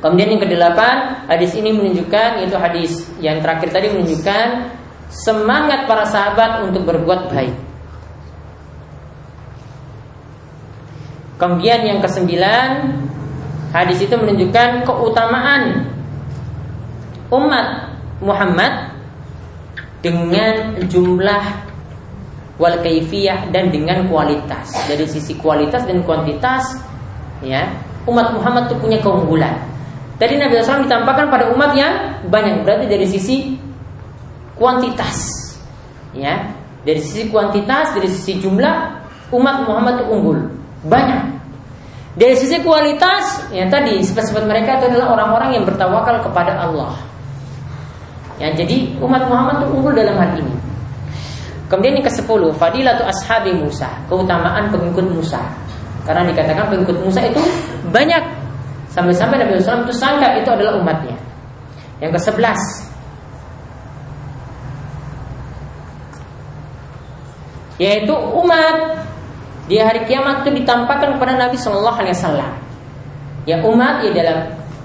Kemudian 0.00 0.32
yang 0.32 0.40
kedelapan, 0.40 1.28
hadis 1.28 1.52
ini 1.52 1.76
menunjukkan 1.76 2.40
yaitu 2.40 2.56
hadis 2.56 2.92
yang 3.20 3.44
terakhir 3.44 3.68
tadi 3.68 3.92
menunjukkan 3.92 4.72
semangat 5.12 5.84
para 5.84 6.08
sahabat 6.08 6.64
untuk 6.64 6.88
berbuat 6.88 7.28
baik. 7.28 7.67
Kemudian 11.38 11.80
yang 11.86 11.98
kesembilan 12.02 12.98
Hadis 13.70 14.02
itu 14.02 14.14
menunjukkan 14.18 14.82
keutamaan 14.84 15.86
Umat 17.30 17.94
Muhammad 18.18 18.92
Dengan 20.02 20.82
jumlah 20.90 21.70
Wal 22.58 22.82
kaifiyah 22.82 23.54
dan 23.54 23.70
dengan 23.70 24.10
kualitas. 24.10 24.66
Dari 24.90 25.06
sisi 25.06 25.38
kualitas 25.38 25.86
dan 25.86 26.02
kuantitas 26.02 26.74
ya 27.38 27.70
Umat 28.02 28.34
Muhammad 28.34 28.66
itu 28.66 28.76
punya 28.82 28.98
keunggulan. 28.98 29.54
Tadi 30.18 30.34
Nabi 30.34 30.58
SAW 30.58 30.82
ditampakkan 30.90 31.30
pada 31.30 31.54
umat 31.54 31.70
yang 31.78 32.18
banyak 32.26 32.66
Berarti 32.66 32.90
dari 32.90 33.06
sisi 33.06 33.54
kuantitas 34.58 35.38
Ya, 36.16 36.56
dari 36.88 37.04
sisi 37.04 37.28
kuantitas, 37.28 37.92
dari 37.92 38.08
sisi 38.08 38.40
jumlah 38.40 38.74
umat 39.28 39.56
Muhammad 39.68 40.00
itu 40.00 40.04
unggul, 40.08 40.38
banyak. 40.86 41.38
Dari 42.18 42.34
sisi 42.34 42.58
kualitas, 42.66 43.46
ya 43.54 43.70
tadi 43.70 44.02
sifat-sifat 44.02 44.44
mereka 44.46 44.82
itu 44.82 44.90
adalah 44.90 45.14
orang-orang 45.14 45.54
yang 45.54 45.64
bertawakal 45.66 46.18
kepada 46.22 46.66
Allah. 46.66 46.98
Ya, 48.38 48.54
jadi 48.54 48.98
umat 49.02 49.26
Muhammad 49.26 49.62
itu 49.62 49.66
unggul 49.74 49.94
dalam 49.94 50.14
hal 50.18 50.34
ini. 50.38 50.54
Kemudian 51.70 52.00
yang 52.00 52.06
ke-10, 52.06 52.42
fadilatu 52.58 53.02
ashabi 53.06 53.54
Musa, 53.54 53.86
keutamaan 54.10 54.70
pengikut 54.70 55.06
Musa. 55.10 55.42
Karena 56.06 56.26
dikatakan 56.26 56.70
pengikut 56.72 56.96
Musa 57.02 57.20
itu 57.22 57.42
banyak 57.92 58.22
sampai-sampai 58.90 59.38
Nabi 59.38 59.60
Muhammad 59.60 59.86
itu 59.86 59.94
sangka 59.94 60.28
itu 60.38 60.48
adalah 60.48 60.80
umatnya. 60.80 61.14
Yang 62.02 62.18
ke-11, 62.18 62.58
yaitu 67.78 68.14
umat 68.14 69.06
di 69.68 69.76
hari 69.76 70.08
kiamat 70.08 70.48
itu 70.48 70.64
ditampakkan 70.64 71.20
kepada 71.20 71.36
Nabi 71.36 71.60
Shallallahu 71.60 71.98
Alaihi 72.00 72.16
Wasallam. 72.16 72.52
Ya 73.44 73.60
umat 73.60 74.00
ya 74.00 74.10
dalam 74.16 74.38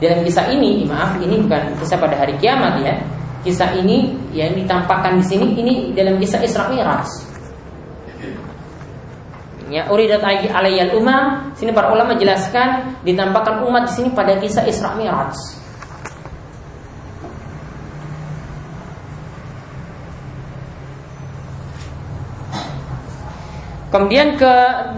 dalam 0.03 0.19
kisah 0.27 0.51
ini, 0.51 0.83
maaf 0.83 1.15
ini 1.23 1.39
bukan 1.39 1.79
kisah 1.79 1.95
pada 1.95 2.19
hari 2.19 2.35
kiamat 2.35 2.83
ya. 2.83 2.99
Kisah 3.47 3.75
ini 3.79 4.11
yang 4.35 4.51
ditampakkan 4.55 5.19
di 5.19 5.23
sini 5.23 5.55
ini 5.55 5.73
dalam 5.95 6.19
kisah 6.19 6.43
Isra 6.43 6.67
Mi'raj. 6.67 7.07
Ya, 9.71 9.87
uridat 9.87 10.23
alayyal 10.23 10.99
umam. 10.99 11.55
Sini 11.55 11.71
para 11.71 11.91
ulama 11.91 12.19
jelaskan 12.19 12.99
ditampakkan 13.07 13.63
umat 13.63 13.87
di 13.87 13.91
sini 13.95 14.09
pada 14.11 14.35
kisah 14.35 14.67
Isra 14.67 14.95
Mi'raj. 14.99 15.62
Kemudian 23.93 24.41
ke 24.41 24.55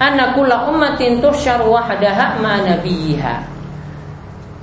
Anna 0.00 0.32
kulla 0.32 0.70
ummatin 0.72 1.20
tuhsyar 1.20 1.60
wahdaha 1.60 2.40
ma 2.40 2.62
nabiyiha. 2.64 3.36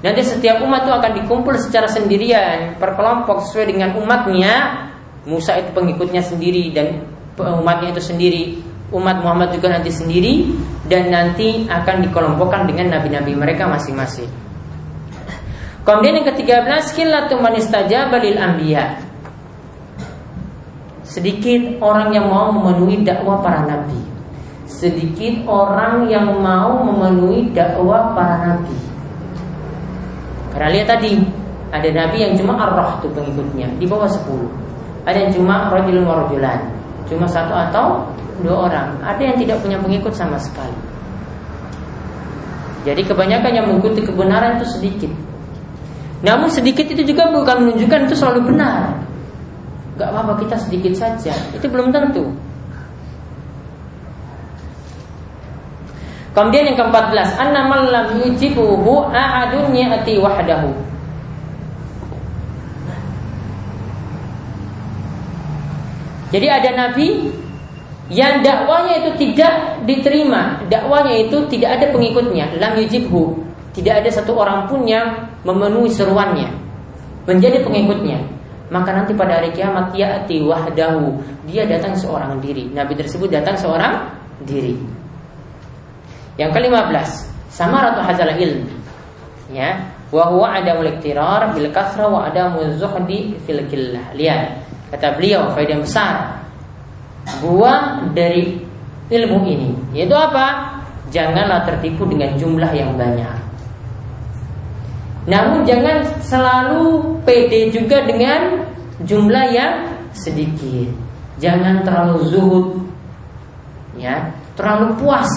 Nanti 0.02 0.22
setiap 0.26 0.66
umat 0.66 0.90
itu 0.90 0.94
akan 0.98 1.12
dikumpul 1.22 1.54
secara 1.62 1.86
sendirian 1.86 2.74
per 2.82 2.98
kelompok 2.98 3.46
sesuai 3.46 3.70
dengan 3.70 3.94
umatnya. 4.02 4.88
Musa 5.30 5.60
itu 5.62 5.70
pengikutnya 5.76 6.26
sendiri 6.26 6.74
dan 6.74 7.06
umatnya 7.38 7.94
itu 7.94 8.02
sendiri. 8.02 8.44
Umat 8.90 9.20
Muhammad 9.22 9.54
juga 9.54 9.78
nanti 9.78 9.92
sendiri 9.94 10.48
dan 10.88 11.12
nanti 11.12 11.68
akan 11.70 12.08
dikelompokkan 12.08 12.66
dengan 12.66 12.98
nabi-nabi 12.98 13.36
mereka 13.36 13.68
masing-masing. 13.68 14.32
Kemudian 15.84 16.24
yang 16.24 16.28
ke-13 16.34 16.84
qillatu 16.96 17.36
man 17.44 17.54
istajaba 17.60 18.18
sedikit 21.08 21.80
orang 21.80 22.12
yang 22.12 22.28
mau 22.28 22.51
memenuhi 22.51 23.01
dakwah 23.08 23.39
para 23.39 23.64
nabi. 23.64 23.97
Sedikit 24.68 25.47
orang 25.47 26.12
yang 26.12 26.43
mau 26.43 26.84
memenuhi 26.84 27.55
dakwah 27.55 28.12
para 28.12 28.36
nabi. 28.43 28.76
Karena 30.51 30.68
lihat 30.76 30.88
tadi 30.91 31.16
ada 31.72 31.89
nabi 31.95 32.18
yang 32.28 32.36
cuma 32.36 32.60
arroh 32.60 32.99
tuh 32.99 33.12
pengikutnya 33.12 33.68
di 33.76 33.86
bawah 33.86 34.08
10 34.08 34.24
Ada 35.03 35.28
yang 35.28 35.32
cuma 35.36 35.68
rojulun 35.68 36.08
warojulan 36.08 36.60
Cuma 37.08 37.24
satu 37.24 37.55
atau 37.55 38.03
dua 38.43 38.68
orang. 38.68 38.99
Ada 38.99 39.22
yang 39.32 39.38
tidak 39.39 39.64
punya 39.64 39.80
pengikut 39.80 40.12
sama 40.12 40.36
sekali. 40.36 40.76
Jadi 42.84 43.03
kebanyakan 43.08 43.51
yang 43.51 43.66
mengikuti 43.72 44.03
kebenaran 44.03 44.60
itu 44.60 44.68
sedikit. 44.68 45.12
Namun 46.24 46.51
sedikit 46.51 46.84
itu 46.84 47.03
juga 47.16 47.32
bukan 47.32 47.64
menunjukkan 47.64 48.12
itu 48.12 48.16
selalu 48.20 48.51
benar. 48.51 49.07
Gak 49.98 50.14
apa-apa 50.14 50.38
kita 50.45 50.56
sedikit 50.62 50.93
saja. 50.93 51.34
Itu 51.58 51.66
belum 51.66 51.89
tentu. 51.89 52.30
Kemudian 56.38 56.70
yang 56.70 56.78
ke-14 56.78 57.34
Annamal 57.41 57.89
lam 57.89 58.08
yujibuhu 58.22 59.10
a'adun 59.10 59.74
wahdahu. 60.22 60.70
Jadi 66.30 66.45
ada 66.45 66.70
nabi 66.78 67.34
yang 68.14 68.45
dakwanya 68.45 69.02
itu 69.02 69.12
tidak 69.18 69.82
diterima, 69.89 70.62
dakwanya 70.70 71.26
itu 71.26 71.41
tidak 71.50 71.82
ada 71.82 71.89
pengikutnya, 71.89 72.54
lam 72.62 72.78
yujibhu. 72.78 73.34
Tidak 73.74 74.06
ada 74.06 74.10
satu 74.14 74.38
orang 74.38 74.70
pun 74.70 74.86
yang 74.86 75.34
memenuhi 75.41 75.89
seruannya, 75.89 76.54
menjadi 77.26 77.66
pengikutnya 77.66 78.37
maka 78.68 78.91
nanti 78.91 79.15
pada 79.15 79.39
hari 79.39 79.55
kiamat 79.55 79.95
ya'ti 79.95 80.43
wahdahu. 80.43 81.15
Dia 81.47 81.63
datang 81.63 81.95
seorang 81.95 82.43
diri. 82.43 82.68
Nabi 82.76 82.99
tersebut 82.99 83.32
datang 83.32 83.55
seorang 83.55 84.11
diri. 84.43 84.76
Yang 86.36 86.51
kelima 86.51 86.91
belas. 86.91 87.32
Sama 87.47 87.80
ratu 87.80 88.03
hazal 88.03 88.36
ilm. 88.36 88.68
Ya. 89.55 89.88
Wa 90.11 90.28
huwa 90.32 90.59
adamul 90.59 90.88
iktirar 90.91 91.55
bil 91.55 91.72
kasra 91.72 92.11
wa 92.11 92.28
adamul 92.28 92.76
zuhdi 92.76 93.39
fil 93.47 93.63
killah. 93.72 94.11
Lihat. 94.11 94.68
Kata 94.91 95.15
beliau 95.15 95.47
faedah 95.55 95.80
besar. 95.80 96.15
Buah 97.39 98.07
dari 98.11 98.59
ilmu 99.07 99.47
ini. 99.47 99.72
Yaitu 99.95 100.15
apa? 100.15 100.76
Janganlah 101.07 101.63
tertipu 101.63 102.03
dengan 102.03 102.36
jumlah 102.36 102.72
yang 102.76 102.99
banyak 102.99 103.47
namun 105.28 105.68
jangan 105.68 106.08
selalu 106.24 107.20
pede 107.28 107.68
juga 107.76 108.00
dengan 108.08 108.64
jumlah 109.04 109.46
yang 109.52 109.74
sedikit. 110.16 110.88
Jangan 111.44 111.84
terlalu 111.84 112.32
zuhud. 112.32 112.68
Ya, 114.00 114.32
terlalu 114.56 114.96
puas. 115.04 115.28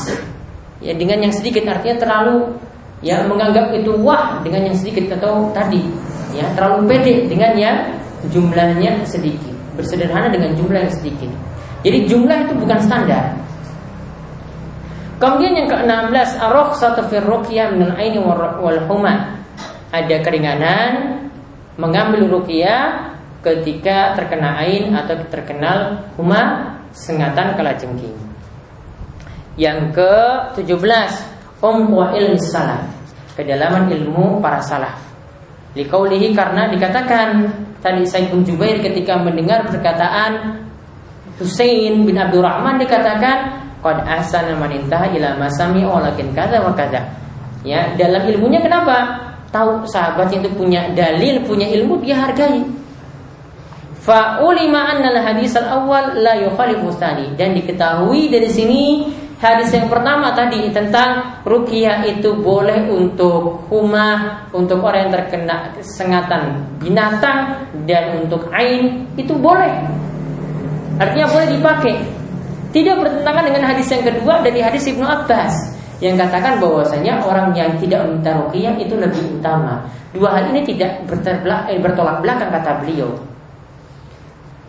Ya, 0.78 0.94
dengan 0.94 1.26
yang 1.26 1.34
sedikit 1.34 1.66
artinya 1.66 1.98
terlalu 1.98 2.54
ya 3.02 3.26
menganggap 3.26 3.74
itu 3.74 3.92
wah 4.00 4.38
dengan 4.46 4.70
yang 4.70 4.76
sedikit 4.76 5.16
atau 5.16 5.48
tadi 5.56 5.80
ya 6.36 6.44
terlalu 6.52 6.84
pede 6.88 7.26
dengan 7.26 7.52
yang 7.58 7.76
jumlahnya 8.30 9.02
sedikit. 9.02 9.52
Bersederhana 9.74 10.30
dengan 10.30 10.54
jumlah 10.54 10.86
yang 10.86 10.94
sedikit. 10.94 11.30
Jadi 11.82 12.06
jumlah 12.06 12.46
itu 12.46 12.54
bukan 12.62 12.78
standar. 12.78 13.34
Kemudian 15.20 15.52
yang 15.52 15.68
ke-16 15.68 16.40
ar-rukhsatu 16.40 17.04
fi 17.12 17.20
ruqyah 17.20 17.76
min 17.76 17.92
al-aini 17.92 18.24
wal 18.24 18.80
ada 19.90 20.16
keringanan 20.22 20.90
mengambil 21.74 22.30
ruqyah 22.30 23.14
ketika 23.42 24.14
terkena 24.14 24.62
ain 24.62 24.94
atau 24.94 25.16
terkenal 25.26 26.06
huma 26.14 26.74
sengatan 26.94 27.58
kalajengking. 27.58 28.16
Yang 29.58 29.98
ke-17 29.98 31.10
um 31.60 31.90
wa 31.92 32.14
ilmi 32.16 32.40
salaf, 32.40 32.86
kedalaman 33.34 33.90
ilmu 33.92 34.40
para 34.40 34.62
salaf. 34.62 34.96
Likaulihi 35.74 36.34
karena 36.34 36.66
dikatakan 36.70 37.46
tadi 37.78 38.02
Said 38.02 38.32
bin 38.32 38.42
Jubair 38.42 38.82
ketika 38.82 39.20
mendengar 39.20 39.68
perkataan 39.70 40.66
Husain 41.38 42.04
bin 42.04 42.16
Abdurrahman 42.18 42.76
dikatakan 42.76 43.64
qad 43.80 43.98
ahsana 44.04 44.58
man 44.60 44.68
intaha 44.74 45.08
ila 45.14 45.40
masami 45.40 45.86
walakin 45.86 46.34
kada 46.36 46.60
wa. 46.60 47.02
Ya, 47.64 47.92
dalam 47.96 48.24
ilmunya 48.28 48.60
kenapa? 48.60 49.29
Tahu 49.50 49.86
sahabat 49.86 50.30
itu 50.30 50.48
punya 50.54 50.90
dalil, 50.94 51.42
punya 51.46 51.66
ilmu, 51.70 52.02
dia 52.02 52.18
hargai. 52.18 52.62
Fa 54.00 54.40
ulima 54.40 54.96
anna 54.96 55.12
hadis 55.20 55.52
al 55.60 55.84
awal 55.84 56.16
la 56.16 56.32
yukhalifu 56.40 56.88
dan 57.36 57.52
diketahui 57.52 58.32
dari 58.32 58.48
sini 58.48 59.12
hadis 59.36 59.76
yang 59.76 59.92
pertama 59.92 60.32
tadi 60.32 60.72
tentang 60.72 61.44
rukiah 61.44 62.00
itu 62.08 62.32
boleh 62.32 62.88
untuk 62.88 63.68
huma 63.68 64.40
untuk 64.56 64.80
orang 64.80 65.04
yang 65.04 65.12
terkena 65.20 65.56
sengatan 65.84 66.64
binatang 66.80 67.68
dan 67.84 68.24
untuk 68.24 68.48
ain 68.56 69.04
itu 69.20 69.36
boleh. 69.36 69.68
Artinya 70.96 71.28
boleh 71.28 71.48
dipakai. 71.60 71.96
Tidak 72.72 72.96
bertentangan 72.96 73.44
dengan 73.52 73.62
hadis 73.68 73.90
yang 73.92 74.04
kedua 74.06 74.40
dari 74.40 74.64
hadis 74.64 74.88
Ibnu 74.88 75.04
Abbas 75.04 75.79
yang 76.00 76.16
katakan 76.16 76.56
bahwasanya 76.56 77.20
orang 77.20 77.52
yang 77.52 77.76
tidak 77.76 78.08
meminta 78.08 78.32
ruqyah 78.40 78.74
itu 78.80 78.96
lebih 78.96 79.20
utama. 79.36 79.84
Dua 80.16 80.32
hal 80.32 80.48
ini 80.48 80.64
tidak 80.64 81.04
eh, 81.68 81.78
bertolak 81.78 82.24
belakang 82.24 82.48
kata 82.48 82.80
beliau. 82.80 83.12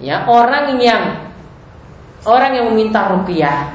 Ya, 0.04 0.28
orang 0.28 0.76
yang 0.84 1.32
orang 2.28 2.52
yang 2.52 2.66
meminta 2.76 3.08
ruqyah 3.16 3.72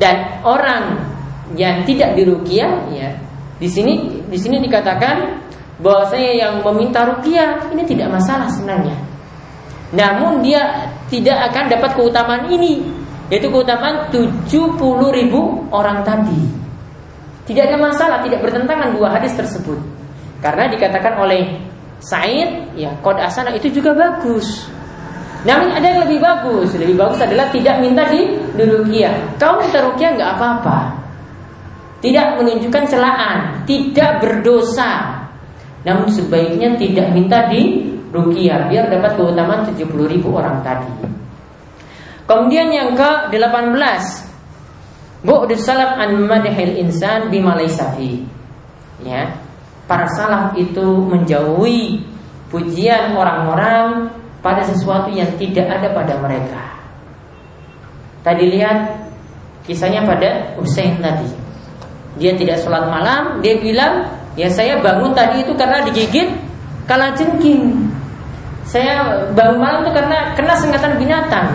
dan 0.00 0.40
orang 0.40 1.04
yang 1.52 1.84
tidak 1.84 2.16
diruqyah 2.16 2.72
ya. 2.96 3.12
Di 3.60 3.68
sini 3.68 4.24
di 4.24 4.38
sini 4.40 4.56
dikatakan 4.64 5.36
bahwasanya 5.84 6.32
yang 6.32 6.54
meminta 6.64 7.04
ruqyah 7.04 7.76
ini 7.76 7.84
tidak 7.84 8.08
masalah 8.08 8.48
sebenarnya. 8.48 8.96
Namun 9.92 10.40
dia 10.40 10.88
tidak 11.12 11.52
akan 11.52 11.64
dapat 11.68 11.90
keutamaan 11.92 12.48
ini 12.48 12.80
yaitu 13.28 13.52
keutamaan 13.52 14.08
70 14.08 14.48
ribu 15.12 15.60
orang 15.70 16.00
tadi. 16.08 16.69
Tidak 17.50 17.66
ada 17.66 17.82
masalah, 17.82 18.22
tidak 18.22 18.46
bertentangan 18.46 18.94
dua 18.94 19.10
hadis 19.18 19.34
tersebut. 19.34 19.74
Karena 20.38 20.70
dikatakan 20.70 21.18
oleh 21.18 21.58
Said, 21.98 22.78
ya 22.78 22.94
kod 23.02 23.18
asana 23.18 23.50
itu 23.58 23.66
juga 23.74 23.90
bagus. 23.90 24.70
Namun 25.42 25.74
ada 25.74 25.82
yang 25.82 26.06
lebih 26.06 26.22
bagus. 26.22 26.78
Lebih 26.78 26.94
bagus 26.94 27.18
adalah 27.18 27.50
tidak 27.50 27.82
minta 27.82 28.06
di 28.06 28.38
rukia. 28.54 29.34
Kau 29.34 29.58
minta 29.58 29.82
rukia 29.82 30.14
nggak 30.14 30.30
apa-apa. 30.38 30.78
Tidak 31.98 32.38
menunjukkan 32.38 32.84
celaan, 32.86 33.66
tidak 33.66 34.22
berdosa. 34.22 35.26
Namun 35.82 36.06
sebaiknya 36.06 36.78
tidak 36.78 37.10
minta 37.10 37.50
di 37.50 37.90
rukia 38.14 38.70
biar 38.70 38.94
dapat 38.94 39.18
keutamaan 39.18 39.66
70 39.66 39.90
ribu 40.06 40.38
orang 40.38 40.62
tadi. 40.62 40.88
Kemudian 42.30 42.70
yang 42.70 42.94
ke-18 42.94 44.29
Bu'du 45.20 45.52
salaf 45.52 46.00
an 46.00 46.24
madhil 46.24 46.80
insan 46.80 47.28
bima 47.28 47.56
Ya. 49.04 49.22
Para 49.84 50.06
salaf 50.16 50.56
itu 50.56 50.86
menjauhi 51.08 52.04
pujian 52.48 53.12
orang-orang 53.16 54.08
pada 54.40 54.64
sesuatu 54.64 55.12
yang 55.12 55.28
tidak 55.36 55.66
ada 55.68 55.88
pada 55.92 56.14
mereka. 56.22 56.62
Tadi 58.20 58.44
lihat 58.48 59.00
kisahnya 59.64 60.04
pada 60.04 60.56
Hussein 60.56 61.00
tadi. 61.00 61.28
Dia 62.20 62.36
tidak 62.36 62.60
sholat 62.60 62.90
malam, 62.90 63.40
dia 63.40 63.56
bilang, 63.60 64.04
ya 64.34 64.50
saya 64.50 64.80
bangun 64.82 65.14
tadi 65.14 65.46
itu 65.46 65.52
karena 65.56 65.84
digigit 65.88 66.28
kala 66.84 67.14
jengking. 67.16 67.88
Saya 68.66 69.24
bangun 69.34 69.58
malam 69.62 69.78
itu 69.86 69.92
karena 69.94 70.18
kena 70.36 70.54
sengatan 70.58 70.92
binatang. 71.00 71.48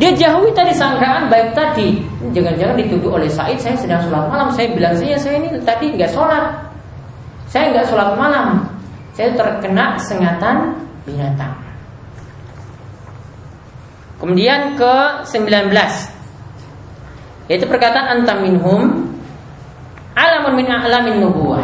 Dia 0.00 0.16
jauhi 0.16 0.48
tadi 0.56 0.72
sangkaan 0.72 1.28
baik 1.28 1.52
tadi. 1.52 2.00
Jangan-jangan 2.32 2.72
dituduh 2.80 3.20
oleh 3.20 3.28
Said 3.28 3.60
saya 3.60 3.76
sedang 3.76 4.00
sholat 4.08 4.32
malam. 4.32 4.48
Saya 4.56 4.72
bilang 4.72 4.96
saya 4.96 5.20
saya 5.20 5.36
ini 5.36 5.60
tadi 5.60 5.92
nggak 5.92 6.08
sholat. 6.08 6.56
Saya 7.52 7.68
nggak 7.76 7.86
sholat 7.92 8.16
malam. 8.16 8.64
Saya 9.12 9.36
terkena 9.36 10.00
sengatan 10.00 10.72
binatang. 11.04 11.52
Kemudian 14.20 14.76
ke 14.76 14.94
19 15.28 15.48
Yaitu 17.48 17.64
perkataan 17.64 18.20
antaminhum 18.20 19.08
Alamun 20.12 20.60
min 20.60 20.68
a'lamin 20.68 21.24
nubuah 21.24 21.59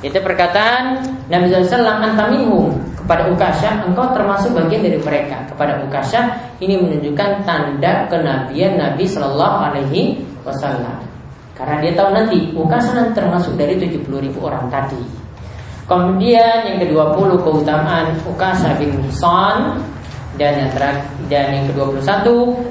Yaitu 0.00 0.20
perkataan 0.24 1.04
Nabi 1.28 1.52
SAW 1.52 1.84
antaminhum 1.84 2.72
kepada 2.96 3.28
Ukasha 3.28 3.84
engkau 3.84 4.06
termasuk 4.16 4.56
bagian 4.56 4.80
dari 4.86 4.96
mereka. 5.02 5.44
Kepada 5.52 5.82
Ukasha 5.84 6.40
ini 6.62 6.80
menunjukkan 6.80 7.44
tanda 7.44 8.08
kenabian 8.08 8.80
Nabi 8.80 9.04
Shallallahu 9.04 9.56
Alaihi 9.60 10.24
Wasallam. 10.46 11.04
Karena 11.52 11.76
dia 11.84 11.92
tahu 11.92 12.08
nanti 12.16 12.38
Ukasha 12.56 13.12
termasuk 13.12 13.58
dari 13.60 13.76
70 13.76 14.08
ribu 14.24 14.46
orang 14.48 14.72
tadi. 14.72 15.02
Kemudian 15.84 16.70
yang 16.70 16.78
ke-20 16.80 17.42
keutamaan 17.42 18.14
Ukasha 18.24 18.78
bin 18.78 18.94
Son 19.10 19.82
dan 20.38 20.54
yang 20.54 20.70
terakhir 20.70 21.04
dan 21.26 21.46
yang 21.50 21.64
ke-21 21.74 22.26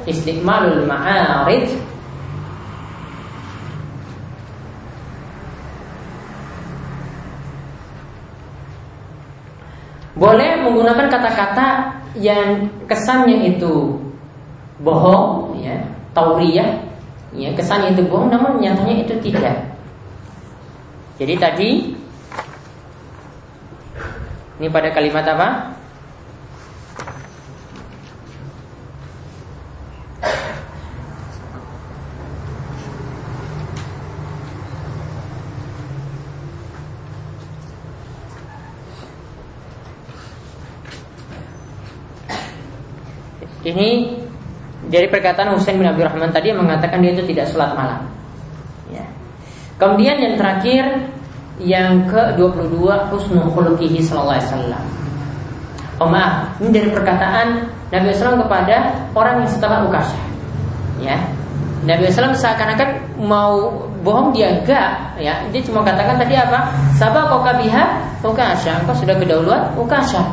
istiqmalul 0.08 0.88
ma'arid 0.88 1.68
Boleh 10.20 10.60
menggunakan 10.60 11.08
kata-kata 11.08 11.96
yang 12.20 12.68
kesannya 12.92 13.56
itu 13.56 13.96
bohong, 14.84 15.56
ya, 15.64 15.80
tauriyah, 16.12 16.76
ya, 17.32 17.56
kesannya 17.56 17.96
itu 17.96 18.04
bohong, 18.04 18.28
namun 18.28 18.60
nyatanya 18.60 19.08
itu 19.08 19.16
tidak. 19.24 19.56
Jadi 21.16 21.34
tadi 21.40 21.70
ini 24.60 24.68
pada 24.68 24.92
kalimat 24.92 25.24
apa? 25.24 25.79
Ini 43.70 43.90
dari 44.90 45.06
perkataan 45.06 45.54
Husain 45.54 45.78
bin 45.78 45.86
Abdul 45.86 46.10
Rahman 46.10 46.34
tadi 46.34 46.50
yang 46.50 46.64
mengatakan 46.64 47.04
dia 47.04 47.14
itu 47.14 47.24
tidak 47.30 47.52
sholat 47.52 47.78
malam. 47.78 48.02
Ya. 48.90 49.06
Kemudian 49.78 50.18
yang 50.18 50.34
terakhir 50.40 50.84
yang 51.60 52.08
ke-22 52.08 52.80
husnul 53.12 53.52
khuluqihi 53.52 54.00
sallallahu 54.00 54.40
alaihi 54.40 54.50
wasallam. 54.50 54.84
Oh 56.00 56.08
maaf, 56.08 56.56
ini 56.64 56.72
dari 56.72 56.90
perkataan 56.96 57.68
Nabi 57.92 58.16
SAW 58.16 58.40
kepada 58.48 58.96
orang 59.12 59.44
yang 59.44 59.52
setelah 59.52 59.84
Ukasha. 59.84 60.16
Ya. 61.04 61.20
Nabi 61.84 62.08
SAW 62.08 62.32
seakan-akan 62.32 63.20
mau 63.20 63.72
bohong 64.04 64.32
dia 64.32 64.52
enggak 64.52 65.20
ya 65.20 65.44
dia 65.52 65.62
cuma 65.64 65.84
katakan 65.84 66.16
tadi 66.16 66.36
apa 66.36 66.72
sabah 66.96 67.28
kau 67.28 67.44
kabiha 67.44 67.84
ukasha 68.24 68.80
engkau 68.84 68.96
sudah 68.96 69.16
kedahuluan 69.20 69.64
ukasha 69.76 70.24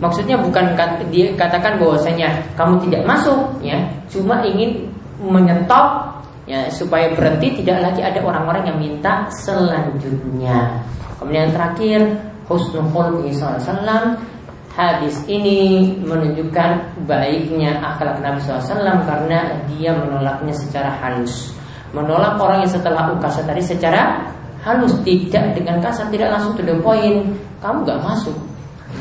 Maksudnya 0.00 0.40
bukan 0.40 0.72
dia 1.12 1.28
katakan 1.36 1.76
bahwasanya 1.76 2.40
kamu 2.56 2.80
tidak 2.88 3.04
masuk 3.04 3.36
ya, 3.60 3.76
cuma 4.08 4.40
ingin 4.48 4.88
menyetop 5.20 6.16
ya 6.48 6.64
supaya 6.72 7.12
berhenti 7.12 7.60
tidak 7.60 7.84
lagi 7.84 8.00
ada 8.00 8.24
orang-orang 8.24 8.64
yang 8.72 8.78
minta 8.80 9.28
selanjutnya. 9.44 10.80
Kemudian 11.20 11.52
yang 11.52 11.52
terakhir 11.52 12.00
husnul 12.48 12.88
khuluqi 12.88 13.36
sallallahu 13.36 14.16
Hadis 14.70 15.18
ini 15.26 15.92
menunjukkan 15.98 17.02
baiknya 17.04 17.82
akhlak 17.82 18.22
Nabi 18.22 18.38
SAW 18.38 19.02
karena 19.02 19.58
dia 19.66 19.90
menolaknya 19.92 20.54
secara 20.54 20.94
halus. 21.02 21.52
Menolak 21.90 22.38
orang 22.38 22.62
yang 22.62 22.70
setelah 22.70 23.10
ukasa 23.10 23.42
tadi 23.42 23.58
secara 23.60 24.30
halus, 24.62 24.94
tidak 25.02 25.58
dengan 25.58 25.82
kasar, 25.82 26.06
tidak 26.14 26.38
langsung 26.38 26.54
to 26.54 26.62
the 26.62 26.78
point. 26.86 27.34
Kamu 27.58 27.82
gak 27.82 27.98
masuk, 27.98 28.32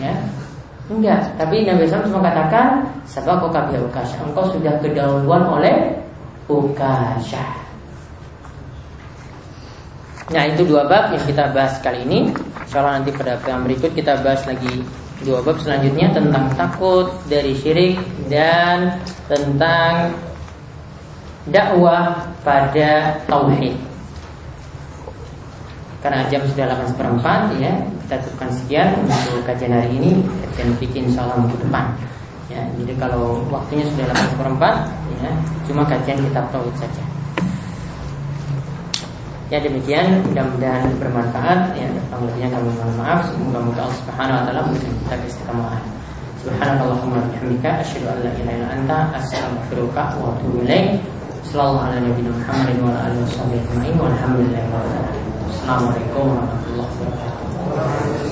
ya 0.01 0.11
Enggak, 0.89 1.37
tapi 1.37 1.69
Nabi 1.69 1.85
SAW 1.85 2.09
cuma 2.09 2.25
katakan 2.25 2.81
Sebab 3.05 3.45
kau 3.45 3.51
kabir 3.53 3.77
ukasha. 3.77 4.17
Engkau 4.25 4.49
sudah 4.49 4.73
kedahuluan 4.81 5.45
oleh 5.45 6.01
ukasha. 6.49 7.45
Nah 10.29 10.45
itu 10.45 10.65
dua 10.65 10.85
bab 10.89 11.13
yang 11.13 11.25
kita 11.25 11.53
bahas 11.53 11.77
kali 11.81 12.05
ini. 12.05 12.33
Insya 12.65 12.85
nanti 12.85 13.09
pada 13.13 13.37
yang 13.49 13.65
berikut 13.65 13.93
kita 13.97 14.21
bahas 14.21 14.45
lagi 14.45 14.85
Dua 15.19 15.43
bab 15.43 15.59
selanjutnya 15.59 16.15
tentang 16.15 16.47
takut 16.55 17.11
dari 17.27 17.51
syirik 17.51 17.99
Dan 18.31 18.93
tentang 19.27 20.15
dakwah 21.49 22.29
pada 22.45 23.19
tauhid. 23.25 23.75
Karena 25.99 26.23
jam 26.31 26.45
sudah 26.47 26.65
8 26.71 26.93
seperempat 26.95 27.41
ya 27.59 27.73
kita 28.09 28.25
cukupkan 28.25 28.49
sekian 28.57 28.89
untuk 29.05 29.45
kajian 29.45 29.69
hari 29.69 29.93
ini. 30.01 30.25
Kajian 30.49 30.73
bikin 30.81 31.13
salam 31.13 31.45
minggu 31.45 31.61
depan. 31.61 31.93
Ya 32.49 32.65
jadi 32.81 32.97
kalau 32.97 33.45
waktunya 33.53 33.85
sudah 33.85 34.09
8 34.09 34.33
per 34.33 34.49
ya 35.21 35.29
cuma 35.69 35.85
kajian 35.85 36.17
kitab 36.17 36.49
tauhid 36.49 36.73
saja. 36.81 37.05
Ya 39.53 39.61
demikian. 39.61 40.25
Mudah-mudahan 40.25 40.89
bermanfaat. 40.97 41.77
Ya 41.77 41.85
kurang 42.09 42.25
lebihnya 42.25 42.49
kami 42.49 42.73
mohon 42.73 42.97
maaf. 42.97 43.29
Semoga-moga 43.29 43.85
Allah 43.85 43.97
Subhanahu 44.01 44.37
wa 44.41 44.43
taala 44.49 44.61
memberikan 44.65 44.93
kita 45.05 45.15
keistikamaan 45.21 45.83
Subhanallahumma 46.41 47.21
wa 47.21 47.29
bihamdika 47.29 47.69
asyhadu 47.85 48.09
an 48.09 48.17
la 48.25 48.31
ilaha 48.41 48.57
illa 48.57 48.67
anta 48.73 48.97
astaghfiruka 49.21 50.17
wa 50.17 50.33
atubu 50.33 50.65
ilaik. 50.65 50.97
Sallallahu 51.45 51.85
ala 51.85 52.01
nabiyina 52.01 52.33
Muhammadin 52.33 52.77
wa 52.81 52.89
ala 52.89 53.13
alihi 53.13 53.21
wasallam 53.21 53.53
Assalamualaikum 53.53 54.01
warahmatullahi 54.01 54.65
wabarakatuh 56.09 56.58
Amen. 57.79 58.28